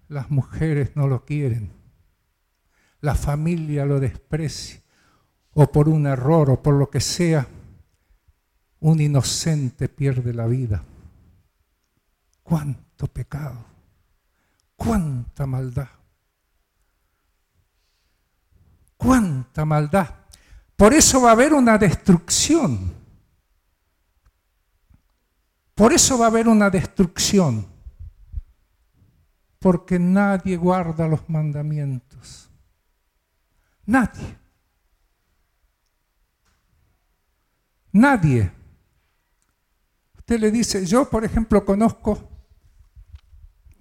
Las 0.07 0.29
mujeres 0.29 0.95
no 0.95 1.07
lo 1.07 1.25
quieren. 1.25 1.71
La 3.01 3.15
familia 3.15 3.85
lo 3.85 3.99
desprecia. 3.99 4.81
O 5.53 5.71
por 5.71 5.87
un 5.87 6.05
error 6.05 6.49
o 6.49 6.61
por 6.61 6.75
lo 6.75 6.89
que 6.89 6.99
sea, 6.99 7.47
un 8.81 8.99
inocente 8.99 9.87
pierde 9.87 10.33
la 10.33 10.45
vida. 10.47 10.83
Cuánto 12.43 13.07
pecado. 13.07 13.65
Cuánta 14.75 15.45
maldad. 15.45 15.89
Cuánta 18.97 19.65
maldad. 19.65 20.09
Por 20.75 20.93
eso 20.93 21.21
va 21.21 21.29
a 21.29 21.33
haber 21.33 21.53
una 21.53 21.77
destrucción 21.77 23.04
por 25.75 25.91
eso 25.91 26.17
va 26.17 26.25
a 26.25 26.29
haber 26.29 26.47
una 26.47 26.69
destrucción, 26.69 27.67
porque 29.59 29.99
nadie 29.99 30.55
guarda 30.55 31.07
los 31.07 31.29
mandamientos. 31.29 32.49
Nadie. 33.85 34.37
Nadie. 37.91 38.51
Usted 40.17 40.39
le 40.39 40.49
dice, 40.49 40.85
yo 40.85 41.09
por 41.09 41.25
ejemplo 41.25 41.63
conozco 41.65 42.29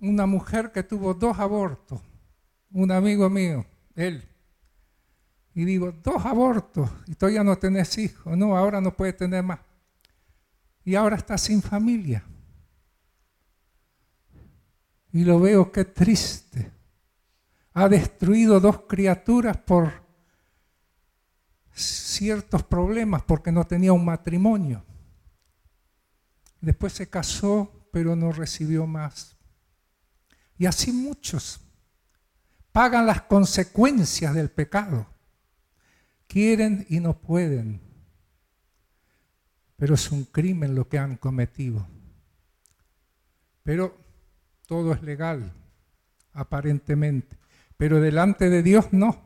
una 0.01 0.27
mujer 0.27 0.73
que 0.73 0.83
tuvo 0.83 1.15
dos 1.15 1.39
abortos, 1.39 2.01
un 2.73 2.91
amigo 2.91 3.31
mío, 3.31 3.65
él. 3.95 4.29
Y 5.55 5.65
digo, 5.65 5.93
dos 5.93 6.25
abortos, 6.27 6.91
y 7.07 7.15
todavía 7.15 7.45
no 7.45 7.57
tenés 7.57 7.97
hijos, 7.99 8.37
no, 8.37 8.57
ahora 8.57 8.81
no 8.81 8.95
puede 8.95 9.13
tener 9.13 9.45
más 9.45 9.61
y 10.85 10.95
ahora 10.95 11.17
está 11.17 11.39
sin 11.39 11.63
familia. 11.63 12.25
Y 15.13 15.25
lo 15.25 15.41
veo 15.41 15.73
que 15.73 15.85
triste. 15.85 16.73
Ha 17.73 17.89
destruido 17.89 18.61
dos 18.61 18.83
criaturas 18.89 19.57
por 19.57 20.05
ciertos 21.73 22.63
problemas, 22.63 23.23
porque 23.23 23.51
no 23.51 23.65
tenía 23.65 23.93
un 23.93 24.05
matrimonio. 24.05 24.85
Después 26.61 26.93
se 26.93 27.09
casó, 27.09 27.89
pero 27.93 28.15
no 28.15 28.33
recibió 28.33 28.87
más. 28.87 29.37
Y 30.57 30.67
así 30.67 30.93
muchos 30.93 31.61
pagan 32.73 33.07
las 33.07 33.23
consecuencias 33.23 34.35
del 34.35 34.51
pecado. 34.51 35.07
Quieren 36.27 36.87
y 36.89 37.01
no 37.01 37.19
pueden 37.19 37.81
pero 39.85 39.97
es 39.97 40.11
un 40.11 40.25
crimen 40.25 40.75
lo 40.75 40.89
que 40.89 40.99
han 40.99 41.19
cometido. 41.19 41.87
Pero 43.63 43.95
todo 44.67 44.95
es 44.95 45.03
legal, 45.03 45.53
aparentemente, 46.33 47.37
pero 47.77 48.01
delante 48.01 48.49
de 48.49 48.63
Dios 48.63 48.95
no. 48.95 49.21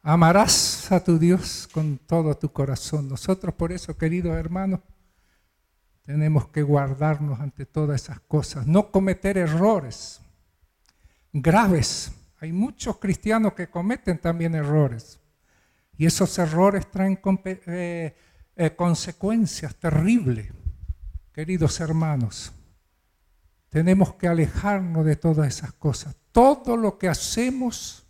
Amarás 0.00 0.92
a 0.92 1.02
tu 1.02 1.18
Dios 1.18 1.68
con 1.72 1.98
todo 1.98 2.36
tu 2.36 2.52
corazón. 2.52 3.08
Nosotros 3.08 3.52
por 3.52 3.72
eso, 3.72 3.98
queridos 3.98 4.36
hermanos, 4.36 4.78
tenemos 6.02 6.46
que 6.46 6.62
guardarnos 6.62 7.40
ante 7.40 7.66
todas 7.66 8.00
esas 8.00 8.20
cosas, 8.20 8.64
no 8.68 8.92
cometer 8.92 9.38
errores 9.38 10.20
graves. 11.32 12.12
Hay 12.38 12.52
muchos 12.52 12.98
cristianos 12.98 13.54
que 13.54 13.68
cometen 13.68 14.18
también 14.18 14.54
errores. 14.54 15.18
Y 15.96 16.06
esos 16.06 16.38
errores 16.38 16.88
traen 16.88 17.18
eh, 17.44 18.14
eh, 18.60 18.74
consecuencias 18.74 19.76
terribles. 19.76 20.48
Queridos 21.32 21.78
hermanos, 21.78 22.52
tenemos 23.68 24.14
que 24.14 24.26
alejarnos 24.26 25.06
de 25.06 25.14
todas 25.14 25.46
esas 25.46 25.72
cosas. 25.74 26.16
Todo 26.32 26.76
lo 26.76 26.98
que 26.98 27.08
hacemos 27.08 28.04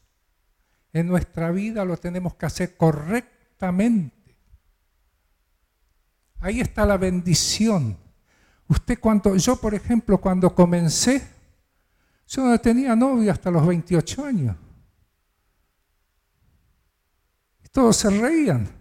en 0.94 1.06
nuestra 1.06 1.50
vida 1.50 1.84
lo 1.84 1.98
tenemos 1.98 2.34
que 2.36 2.46
hacer 2.46 2.78
correctamente. 2.78 4.38
Ahí 6.40 6.60
está 6.60 6.86
la 6.86 6.96
bendición. 6.96 7.98
Usted 8.68 8.98
cuando, 8.98 9.36
yo 9.36 9.56
por 9.56 9.74
ejemplo, 9.74 10.18
cuando 10.18 10.54
comencé, 10.54 11.28
yo 12.26 12.46
no 12.46 12.58
tenía 12.58 12.96
novia 12.96 13.32
hasta 13.32 13.50
los 13.50 13.66
28 13.66 14.24
años. 14.24 14.56
Y 17.62 17.68
todos 17.68 17.98
se 17.98 18.08
reían. 18.08 18.77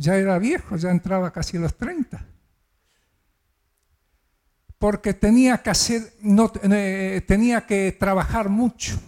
Ya 0.00 0.16
era 0.16 0.38
viejo, 0.38 0.76
ya 0.76 0.90
entraba 0.90 1.30
casi 1.30 1.58
a 1.58 1.60
los 1.60 1.76
30. 1.76 2.26
Porque 4.78 5.12
tenía 5.12 5.58
que 5.58 5.68
hacer, 5.68 6.14
eh, 6.72 7.22
tenía 7.28 7.66
que 7.66 7.92
trabajar 7.92 8.48
mucho. 8.48 8.98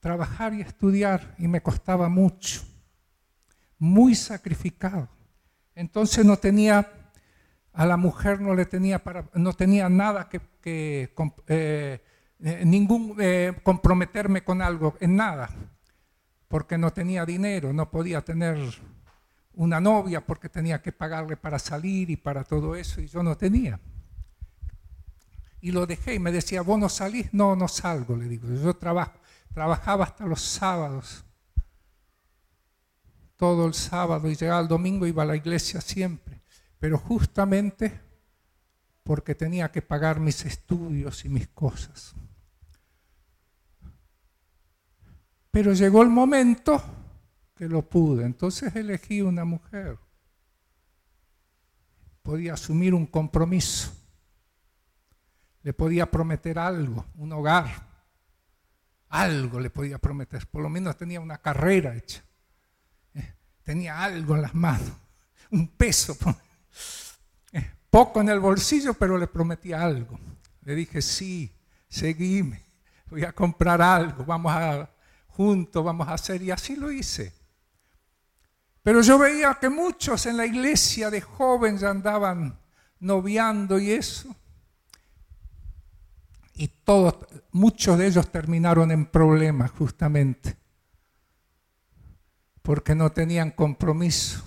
Trabajar 0.00 0.54
y 0.54 0.62
estudiar 0.62 1.34
y 1.36 1.48
me 1.48 1.60
costaba 1.60 2.08
mucho. 2.08 2.62
Muy 3.78 4.14
sacrificado. 4.14 5.06
Entonces 5.74 6.24
no 6.24 6.38
tenía 6.38 6.90
a 7.74 7.84
la 7.84 7.98
mujer 7.98 8.40
no 8.40 8.54
le 8.54 8.64
tenía 8.64 9.04
para, 9.04 9.28
no 9.34 9.52
tenía 9.52 9.90
nada 9.90 10.30
que, 10.30 10.40
eh, 10.64 12.02
eh, 12.40 12.62
ningún 12.64 13.14
comprometerme 13.62 14.42
con 14.42 14.62
algo, 14.62 14.96
en 14.98 15.14
nada, 15.14 15.50
porque 16.48 16.78
no 16.78 16.90
tenía 16.90 17.26
dinero, 17.26 17.74
no 17.74 17.90
podía 17.90 18.22
tener 18.22 18.56
una 19.56 19.80
novia 19.80 20.24
porque 20.24 20.48
tenía 20.48 20.80
que 20.80 20.92
pagarle 20.92 21.36
para 21.36 21.58
salir 21.58 22.08
y 22.10 22.16
para 22.16 22.44
todo 22.44 22.76
eso 22.76 23.00
y 23.00 23.08
yo 23.08 23.22
no 23.22 23.36
tenía. 23.36 23.80
Y 25.60 25.72
lo 25.72 25.86
dejé 25.86 26.14
y 26.14 26.18
me 26.18 26.30
decía, 26.30 26.62
¿vos 26.62 26.78
no 26.78 26.88
salís? 26.88 27.34
No, 27.34 27.56
no 27.56 27.66
salgo, 27.66 28.16
le 28.16 28.28
digo. 28.28 28.48
Yo 28.48 28.74
trabajo, 28.74 29.18
trabajaba 29.52 30.04
hasta 30.04 30.24
los 30.24 30.40
sábados, 30.40 31.24
todo 33.36 33.66
el 33.66 33.74
sábado 33.74 34.30
y 34.30 34.36
llegaba 34.36 34.60
el 34.60 34.68
domingo, 34.68 35.06
iba 35.06 35.24
a 35.24 35.26
la 35.26 35.36
iglesia 35.36 35.80
siempre 35.80 36.36
pero 36.78 36.98
justamente 36.98 38.00
porque 39.02 39.34
tenía 39.34 39.70
que 39.70 39.82
pagar 39.82 40.20
mis 40.20 40.44
estudios 40.44 41.24
y 41.24 41.28
mis 41.28 41.48
cosas. 41.48 42.14
Pero 45.50 45.72
llegó 45.72 46.02
el 46.02 46.10
momento 46.10 46.82
que 47.56 47.66
lo 47.66 47.88
pude, 47.88 48.24
entonces 48.24 48.76
elegí 48.76 49.22
una 49.22 49.44
mujer. 49.44 49.98
Podía 52.22 52.52
asumir 52.54 52.92
un 52.92 53.06
compromiso, 53.06 53.92
le 55.62 55.72
podía 55.72 56.10
prometer 56.10 56.58
algo, 56.58 57.06
un 57.14 57.32
hogar, 57.32 57.86
algo 59.08 59.58
le 59.58 59.70
podía 59.70 59.98
prometer, 59.98 60.46
por 60.46 60.62
lo 60.62 60.68
menos 60.68 60.96
tenía 60.96 61.20
una 61.20 61.38
carrera 61.38 61.96
hecha, 61.96 62.22
eh, 63.14 63.34
tenía 63.62 64.02
algo 64.02 64.34
en 64.34 64.42
las 64.42 64.54
manos, 64.54 64.92
un 65.50 65.68
peso. 65.68 66.16
Poco 67.90 68.20
en 68.20 68.28
el 68.28 68.40
bolsillo, 68.40 68.92
pero 68.92 69.16
le 69.16 69.26
prometí 69.26 69.72
algo. 69.72 70.20
Le 70.62 70.74
dije, 70.74 71.00
sí, 71.00 71.50
seguime, 71.88 72.62
voy 73.08 73.24
a 73.24 73.32
comprar 73.32 73.80
algo, 73.80 74.22
vamos 74.26 74.52
a 74.52 74.90
juntos, 75.28 75.82
vamos 75.82 76.06
a 76.06 76.14
hacer, 76.14 76.42
y 76.42 76.50
así 76.50 76.76
lo 76.76 76.90
hice. 76.90 77.45
Pero 78.86 79.00
yo 79.00 79.18
veía 79.18 79.58
que 79.60 79.68
muchos 79.68 80.26
en 80.26 80.36
la 80.36 80.46
iglesia 80.46 81.10
de 81.10 81.20
jóvenes 81.20 81.82
andaban 81.82 82.56
noviando 83.00 83.80
y 83.80 83.90
eso. 83.90 84.32
Y 86.54 86.68
todos, 86.68 87.16
muchos 87.50 87.98
de 87.98 88.06
ellos 88.06 88.30
terminaron 88.30 88.92
en 88.92 89.06
problemas 89.06 89.72
justamente, 89.72 90.56
porque 92.62 92.94
no 92.94 93.10
tenían 93.10 93.50
compromiso 93.50 94.44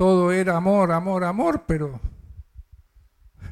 todo 0.00 0.32
era 0.32 0.56
amor, 0.56 0.92
amor, 0.92 1.24
amor, 1.24 1.64
pero 1.66 2.00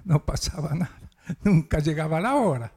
no 0.04 0.24
pasaba 0.24 0.74
nada. 0.74 0.98
Nunca 1.44 1.78
llegaba 1.78 2.20
la 2.22 2.36
hora. 2.36 2.72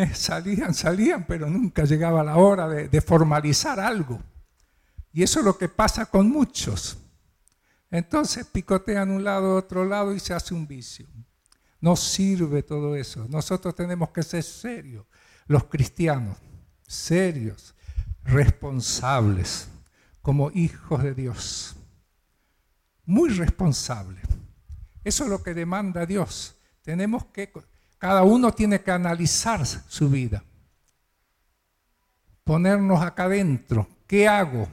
Eh, 0.00 0.14
salían, 0.14 0.74
salían, 0.74 1.26
pero 1.26 1.50
nunca 1.50 1.84
llegaba 1.84 2.22
la 2.22 2.36
hora 2.36 2.68
de, 2.68 2.88
de 2.88 3.00
formalizar 3.00 3.80
algo. 3.80 4.22
Y 5.12 5.24
eso 5.24 5.40
es 5.40 5.44
lo 5.44 5.58
que 5.58 5.68
pasa 5.68 6.06
con 6.06 6.30
muchos. 6.30 6.98
Entonces 7.90 8.46
picotean 8.46 9.10
un 9.10 9.24
lado, 9.24 9.56
otro 9.56 9.84
lado 9.84 10.14
y 10.14 10.20
se 10.20 10.34
hace 10.34 10.54
un 10.54 10.68
vicio. 10.68 11.08
No 11.80 11.96
sirve 11.96 12.62
todo 12.62 12.94
eso. 12.94 13.26
Nosotros 13.28 13.74
tenemos 13.74 14.10
que 14.10 14.22
ser 14.22 14.44
serios, 14.44 15.04
los 15.46 15.64
cristianos, 15.64 16.36
serios, 16.86 17.74
responsables, 18.22 19.68
como 20.22 20.52
hijos 20.52 21.02
de 21.02 21.14
Dios 21.14 21.74
muy 23.08 23.30
responsable. 23.30 24.20
Eso 25.02 25.24
es 25.24 25.30
lo 25.30 25.42
que 25.42 25.54
demanda 25.54 26.04
Dios. 26.04 26.56
Tenemos 26.82 27.24
que, 27.24 27.50
cada 27.98 28.22
uno 28.22 28.52
tiene 28.52 28.80
que 28.80 28.90
analizar 28.90 29.66
su 29.66 30.08
vida, 30.08 30.42
ponernos 32.44 33.02
acá 33.02 33.24
adentro. 33.24 33.88
¿Qué 34.06 34.26
hago? 34.26 34.68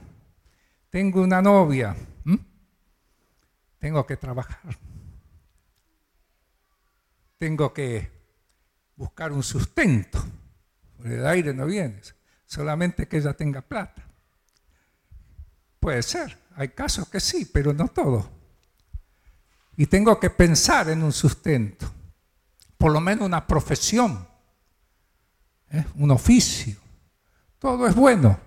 Tengo 0.90 1.22
una 1.22 1.42
novia. 1.42 1.96
Tengo 3.80 4.06
que 4.06 4.18
trabajar. 4.18 4.78
Tengo 7.38 7.74
que 7.74 8.10
buscar 8.96 9.32
un 9.32 9.44
sustento. 9.44 10.24
El 11.04 11.26
aire 11.28 11.54
no 11.54 11.66
viene, 11.66 12.02
solamente 12.46 13.08
que 13.08 13.18
ella 13.18 13.34
tenga 13.34 13.62
plata. 13.62 14.04
Puede 15.80 16.02
ser. 16.02 16.36
Hay 16.56 16.70
casos 16.70 17.10
que 17.10 17.20
sí, 17.20 17.46
pero 17.46 17.74
no 17.74 17.88
todos. 17.90 18.26
Y 19.78 19.86
tengo 19.86 20.20
que 20.20 20.30
pensar 20.30 20.90
en 20.90 21.04
un 21.04 21.12
sustento, 21.12 21.92
por 22.86 22.92
lo 22.92 23.02
menos 23.02 23.26
una 23.26 23.48
profesión, 23.48 24.28
¿eh? 25.72 25.84
un 25.96 26.12
oficio. 26.12 26.76
Todo 27.58 27.88
es 27.88 27.96
bueno 27.96 28.40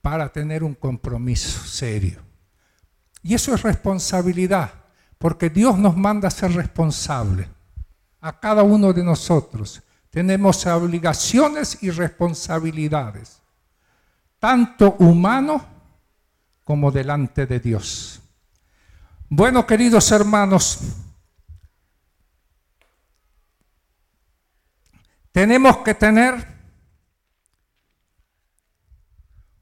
para 0.00 0.32
tener 0.32 0.64
un 0.64 0.72
compromiso 0.72 1.66
serio. 1.66 2.22
Y 3.22 3.34
eso 3.34 3.54
es 3.54 3.60
responsabilidad, 3.60 4.72
porque 5.18 5.50
Dios 5.50 5.76
nos 5.76 5.94
manda 5.94 6.28
a 6.28 6.30
ser 6.30 6.52
responsables. 6.52 7.46
A 8.22 8.40
cada 8.40 8.62
uno 8.62 8.90
de 8.94 9.04
nosotros 9.04 9.82
tenemos 10.08 10.64
obligaciones 10.64 11.82
y 11.82 11.90
responsabilidades, 11.90 13.42
tanto 14.38 14.96
humanos 14.98 15.60
como 16.64 16.90
delante 16.90 17.44
de 17.44 17.60
Dios. 17.60 18.22
Bueno, 19.28 19.66
queridos 19.66 20.10
hermanos, 20.10 21.03
tenemos 25.34 25.78
que 25.78 25.94
tener 25.94 26.46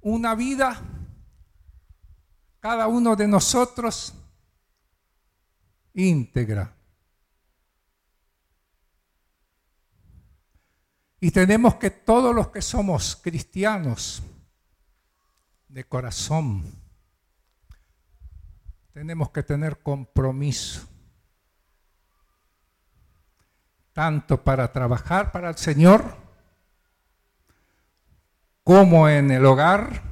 una 0.02 0.34
vida, 0.34 0.78
cada 2.60 2.88
uno 2.88 3.16
de 3.16 3.26
nosotros, 3.26 4.12
íntegra. 5.94 6.76
Y 11.20 11.30
tenemos 11.30 11.76
que 11.76 11.88
todos 11.88 12.34
los 12.34 12.48
que 12.48 12.60
somos 12.60 13.16
cristianos 13.16 14.22
de 15.68 15.84
corazón, 15.84 16.70
tenemos 18.92 19.30
que 19.30 19.42
tener 19.42 19.82
compromiso, 19.82 20.86
tanto 23.92 24.42
para 24.42 24.72
trabajar 24.72 25.32
para 25.32 25.50
el 25.50 25.56
Señor 25.56 26.16
como 28.64 29.08
en 29.08 29.30
el 29.30 29.44
hogar, 29.44 30.02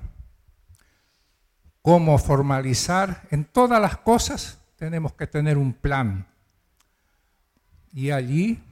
como 1.83 2.18
formalizar, 2.18 3.26
en 3.31 3.45
todas 3.45 3.81
las 3.81 3.97
cosas 3.99 4.59
tenemos 4.76 5.14
que 5.14 5.26
tener 5.26 5.57
un 5.57 5.72
plan. 5.72 6.26
Y 7.93 8.11
allí, 8.11 8.62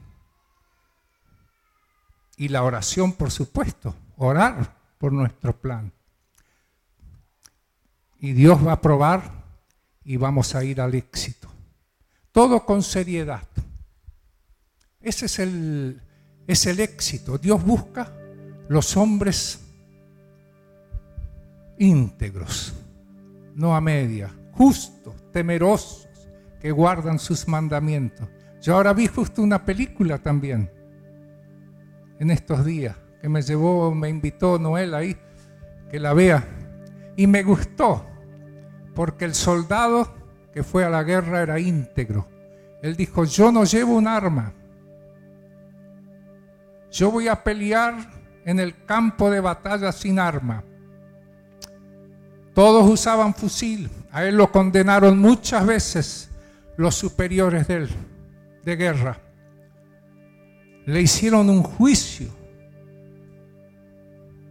y 2.37 2.47
la 2.49 2.63
oración, 2.63 3.13
por 3.13 3.31
supuesto, 3.31 3.95
orar 4.17 4.75
por 4.97 5.11
nuestro 5.11 5.59
plan. 5.59 5.91
Y 8.19 8.33
Dios 8.33 8.65
va 8.65 8.73
a 8.73 8.81
probar 8.81 9.31
y 10.03 10.17
vamos 10.17 10.55
a 10.55 10.63
ir 10.63 10.81
al 10.81 10.93
éxito. 10.95 11.49
Todo 12.31 12.65
con 12.65 12.83
seriedad. 12.83 13.47
Ese 15.09 15.25
es 15.25 15.39
el, 15.39 15.99
es 16.45 16.67
el 16.67 16.79
éxito. 16.79 17.39
Dios 17.39 17.65
busca 17.65 18.13
los 18.67 18.95
hombres 18.95 19.59
íntegros, 21.79 22.75
no 23.55 23.75
a 23.75 23.81
media, 23.81 24.31
justos, 24.51 25.15
temerosos, 25.31 26.07
que 26.61 26.71
guardan 26.71 27.17
sus 27.17 27.47
mandamientos. 27.47 28.29
Yo 28.61 28.75
ahora 28.75 28.93
vi 28.93 29.07
justo 29.07 29.41
una 29.41 29.65
película 29.65 30.19
también 30.19 30.69
en 32.19 32.29
estos 32.29 32.63
días 32.63 32.95
que 33.19 33.29
me 33.29 33.41
llevó, 33.41 33.95
me 33.95 34.09
invitó 34.09 34.59
Noel 34.59 34.93
ahí, 34.93 35.17
que 35.89 35.99
la 35.99 36.13
vea. 36.13 36.47
Y 37.15 37.25
me 37.25 37.41
gustó, 37.41 38.05
porque 38.93 39.25
el 39.25 39.33
soldado 39.33 40.13
que 40.53 40.61
fue 40.61 40.85
a 40.85 40.89
la 40.91 41.01
guerra 41.01 41.41
era 41.41 41.59
íntegro. 41.59 42.27
Él 42.83 42.95
dijo, 42.95 43.23
yo 43.23 43.51
no 43.51 43.63
llevo 43.63 43.95
un 43.95 44.07
arma, 44.07 44.53
yo 46.91 47.11
voy 47.11 47.27
a 47.27 47.43
pelear 47.43 47.95
en 48.45 48.59
el 48.59 48.85
campo 48.85 49.29
de 49.29 49.39
batalla 49.39 49.91
sin 49.91 50.19
arma. 50.19 50.63
Todos 52.53 52.89
usaban 52.89 53.33
fusil. 53.33 53.89
A 54.11 54.23
él 54.25 54.35
lo 54.35 54.51
condenaron 54.51 55.19
muchas 55.19 55.65
veces 55.65 56.29
los 56.77 56.95
superiores 56.95 57.67
de 57.67 58.75
guerra. 58.75 59.19
Le 60.85 61.01
hicieron 61.01 61.49
un 61.49 61.61
juicio 61.61 62.27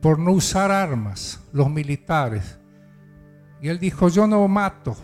por 0.00 0.18
no 0.18 0.32
usar 0.32 0.70
armas, 0.70 1.40
los 1.52 1.68
militares. 1.68 2.58
Y 3.60 3.68
él 3.68 3.80
dijo, 3.80 4.08
yo 4.08 4.26
no 4.26 4.46
mato, 4.46 4.96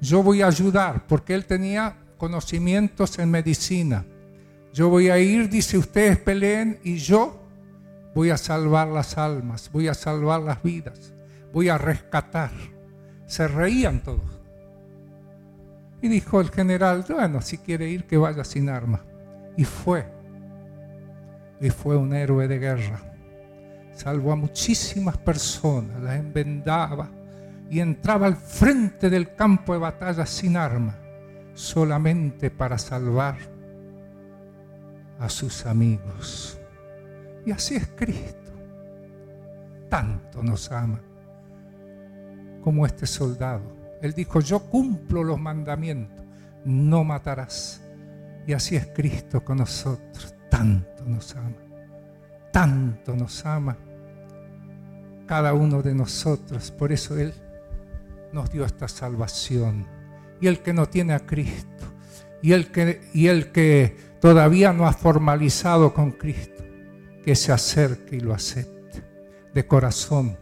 yo 0.00 0.22
voy 0.22 0.42
a 0.42 0.48
ayudar, 0.48 1.06
porque 1.06 1.34
él 1.34 1.46
tenía 1.46 1.96
conocimientos 2.18 3.18
en 3.18 3.30
medicina. 3.30 4.04
Yo 4.72 4.88
voy 4.88 5.08
a 5.08 5.18
ir, 5.18 5.48
dice, 5.48 5.78
ustedes 5.78 6.18
peleen 6.18 6.78
y 6.82 6.96
yo 6.96 7.40
voy 8.14 8.30
a 8.30 8.36
salvar 8.36 8.88
las 8.88 9.16
almas, 9.16 9.70
voy 9.72 9.88
a 9.88 9.94
salvar 9.94 10.42
las 10.42 10.62
vidas, 10.62 11.12
voy 11.52 11.68
a 11.68 11.78
rescatar. 11.78 12.50
Se 13.26 13.48
reían 13.48 14.02
todos. 14.02 14.40
Y 16.00 16.08
dijo 16.08 16.40
el 16.40 16.50
general, 16.50 17.04
bueno, 17.08 17.40
si 17.40 17.58
quiere 17.58 17.88
ir, 17.88 18.04
que 18.04 18.16
vaya 18.16 18.44
sin 18.44 18.68
arma. 18.68 19.04
Y 19.56 19.64
fue. 19.64 20.06
Y 21.60 21.70
fue 21.70 21.96
un 21.96 22.14
héroe 22.14 22.46
de 22.46 22.58
guerra. 22.58 23.00
Salvó 23.92 24.32
a 24.32 24.36
muchísimas 24.36 25.16
personas, 25.16 26.00
las 26.00 26.20
envendaba 26.20 27.10
y 27.68 27.80
entraba 27.80 28.26
al 28.26 28.36
frente 28.36 29.10
del 29.10 29.34
campo 29.34 29.72
de 29.72 29.80
batalla 29.80 30.24
sin 30.24 30.56
arma, 30.56 30.96
solamente 31.54 32.50
para 32.50 32.78
salvar 32.78 33.57
a 35.18 35.28
sus 35.28 35.66
amigos. 35.66 36.58
Y 37.44 37.50
así 37.50 37.76
es 37.76 37.88
Cristo. 37.96 38.52
Tanto 39.88 40.42
nos 40.42 40.70
ama 40.70 41.00
como 42.62 42.84
este 42.86 43.06
soldado. 43.06 43.76
Él 44.02 44.12
dijo, 44.12 44.40
yo 44.40 44.60
cumplo 44.60 45.24
los 45.24 45.40
mandamientos, 45.40 46.24
no 46.64 47.04
matarás. 47.04 47.82
Y 48.46 48.52
así 48.52 48.76
es 48.76 48.86
Cristo 48.94 49.44
con 49.44 49.58
nosotros. 49.58 50.34
Tanto 50.50 51.04
nos 51.04 51.34
ama. 51.36 51.56
Tanto 52.52 53.14
nos 53.14 53.44
ama 53.44 53.76
cada 55.26 55.52
uno 55.52 55.82
de 55.82 55.94
nosotros. 55.94 56.70
Por 56.70 56.92
eso 56.92 57.18
Él 57.18 57.34
nos 58.32 58.50
dio 58.50 58.64
esta 58.64 58.88
salvación. 58.88 59.86
Y 60.40 60.46
el 60.46 60.60
que 60.60 60.72
no 60.72 60.86
tiene 60.86 61.14
a 61.14 61.20
Cristo, 61.20 61.84
y 62.42 62.52
el 62.52 62.70
que, 62.70 63.00
y 63.12 63.26
el 63.26 63.50
que 63.50 63.96
todavía 64.20 64.72
no 64.72 64.86
ha 64.86 64.92
formalizado 64.92 65.94
con 65.94 66.12
Cristo, 66.12 66.64
que 67.24 67.34
se 67.34 67.52
acerque 67.52 68.16
y 68.16 68.20
lo 68.20 68.34
acepte 68.34 69.04
de 69.54 69.66
corazón, 69.66 70.36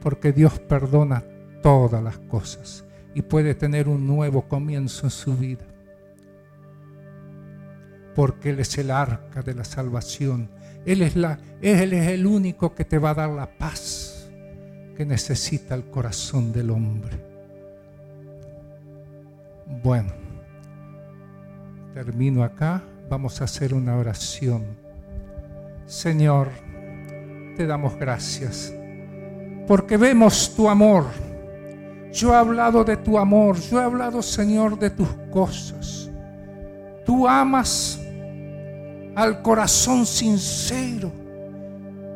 porque 0.00 0.32
Dios 0.32 0.58
perdona 0.60 1.24
todas 1.62 2.02
las 2.02 2.18
cosas 2.18 2.84
y 3.14 3.22
puede 3.22 3.54
tener 3.54 3.88
un 3.88 4.06
nuevo 4.06 4.48
comienzo 4.48 5.06
en 5.06 5.10
su 5.10 5.36
vida. 5.36 5.64
Porque 8.14 8.50
Él 8.50 8.60
es 8.60 8.76
el 8.78 8.90
arca 8.90 9.42
de 9.42 9.54
la 9.54 9.64
salvación. 9.64 10.50
Él 10.84 11.02
es, 11.02 11.14
Él 11.16 11.92
es 11.92 12.08
el 12.08 12.26
único 12.26 12.74
que 12.74 12.84
te 12.84 12.98
va 12.98 13.10
a 13.10 13.14
dar 13.14 13.30
la 13.30 13.46
paz 13.46 14.30
que 14.96 15.04
necesita 15.04 15.74
el 15.74 15.84
corazón 15.84 16.52
del 16.52 16.70
hombre. 16.70 17.30
Bueno, 19.82 20.12
termino 21.94 22.42
acá. 22.42 22.82
Vamos 23.10 23.40
a 23.40 23.44
hacer 23.44 23.74
una 23.74 23.96
oración. 23.96 24.62
Señor, 25.84 26.46
te 27.56 27.66
damos 27.66 27.96
gracias 27.96 28.72
porque 29.66 29.96
vemos 29.96 30.54
tu 30.54 30.68
amor. 30.70 31.06
Yo 32.12 32.32
he 32.32 32.36
hablado 32.36 32.84
de 32.84 32.96
tu 32.96 33.18
amor, 33.18 33.58
yo 33.58 33.80
he 33.80 33.84
hablado, 33.84 34.22
Señor, 34.22 34.78
de 34.78 34.90
tus 34.90 35.08
cosas. 35.32 36.08
Tú 37.04 37.26
amas 37.26 38.00
al 39.16 39.42
corazón 39.42 40.06
sincero. 40.06 41.10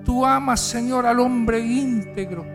Tú 0.05 0.24
amas, 0.24 0.61
Señor, 0.61 1.07
al 1.07 1.18
hombre 1.18 1.59
íntegro. 1.59 2.47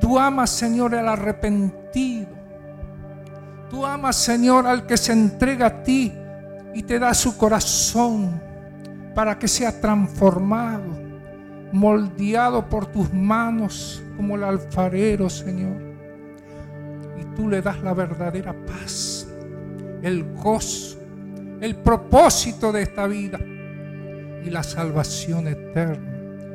Tú 0.00 0.16
amas, 0.16 0.50
Señor, 0.50 0.94
al 0.94 1.08
arrepentido. 1.08 2.28
Tú 3.68 3.84
amas, 3.84 4.14
Señor, 4.14 4.68
al 4.68 4.86
que 4.86 4.96
se 4.96 5.12
entrega 5.12 5.66
a 5.66 5.82
ti 5.82 6.12
y 6.74 6.82
te 6.82 6.98
da 6.98 7.14
su 7.14 7.36
corazón 7.36 8.40
para 9.14 9.38
que 9.38 9.48
sea 9.48 9.80
transformado, 9.80 10.96
moldeado 11.72 12.68
por 12.68 12.86
tus 12.86 13.12
manos 13.12 14.02
como 14.16 14.36
el 14.36 14.44
alfarero, 14.44 15.28
Señor. 15.28 15.76
Y 17.18 17.24
tú 17.36 17.48
le 17.48 17.62
das 17.62 17.82
la 17.82 17.94
verdadera 17.94 18.54
paz, 18.66 19.26
el 20.02 20.24
gozo, 20.34 20.98
el 21.60 21.76
propósito 21.76 22.70
de 22.72 22.82
esta 22.82 23.06
vida 23.06 23.38
y 23.40 24.50
la 24.50 24.62
salvación 24.62 25.48
eterna. 25.48 26.14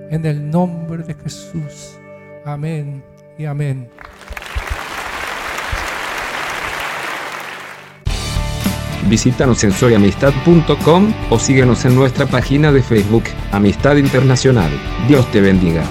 En 0.09 0.26
el 0.26 0.49
nombre 0.49 1.03
de 1.03 1.16
Jesús. 1.16 1.97
Amén 2.45 3.03
y 3.38 3.45
amén. 3.45 3.89
Visítanos 9.08 9.64
en 9.64 9.72
soyamistad.com 9.72 11.14
o 11.30 11.39
síguenos 11.39 11.86
en 11.86 11.95
nuestra 11.95 12.26
página 12.26 12.72
de 12.72 12.82
Facebook, 12.82 13.24
Amistad 13.51 13.97
Internacional. 13.97 14.72
Dios 15.08 15.30
te 15.32 15.41
bendiga. 15.41 15.84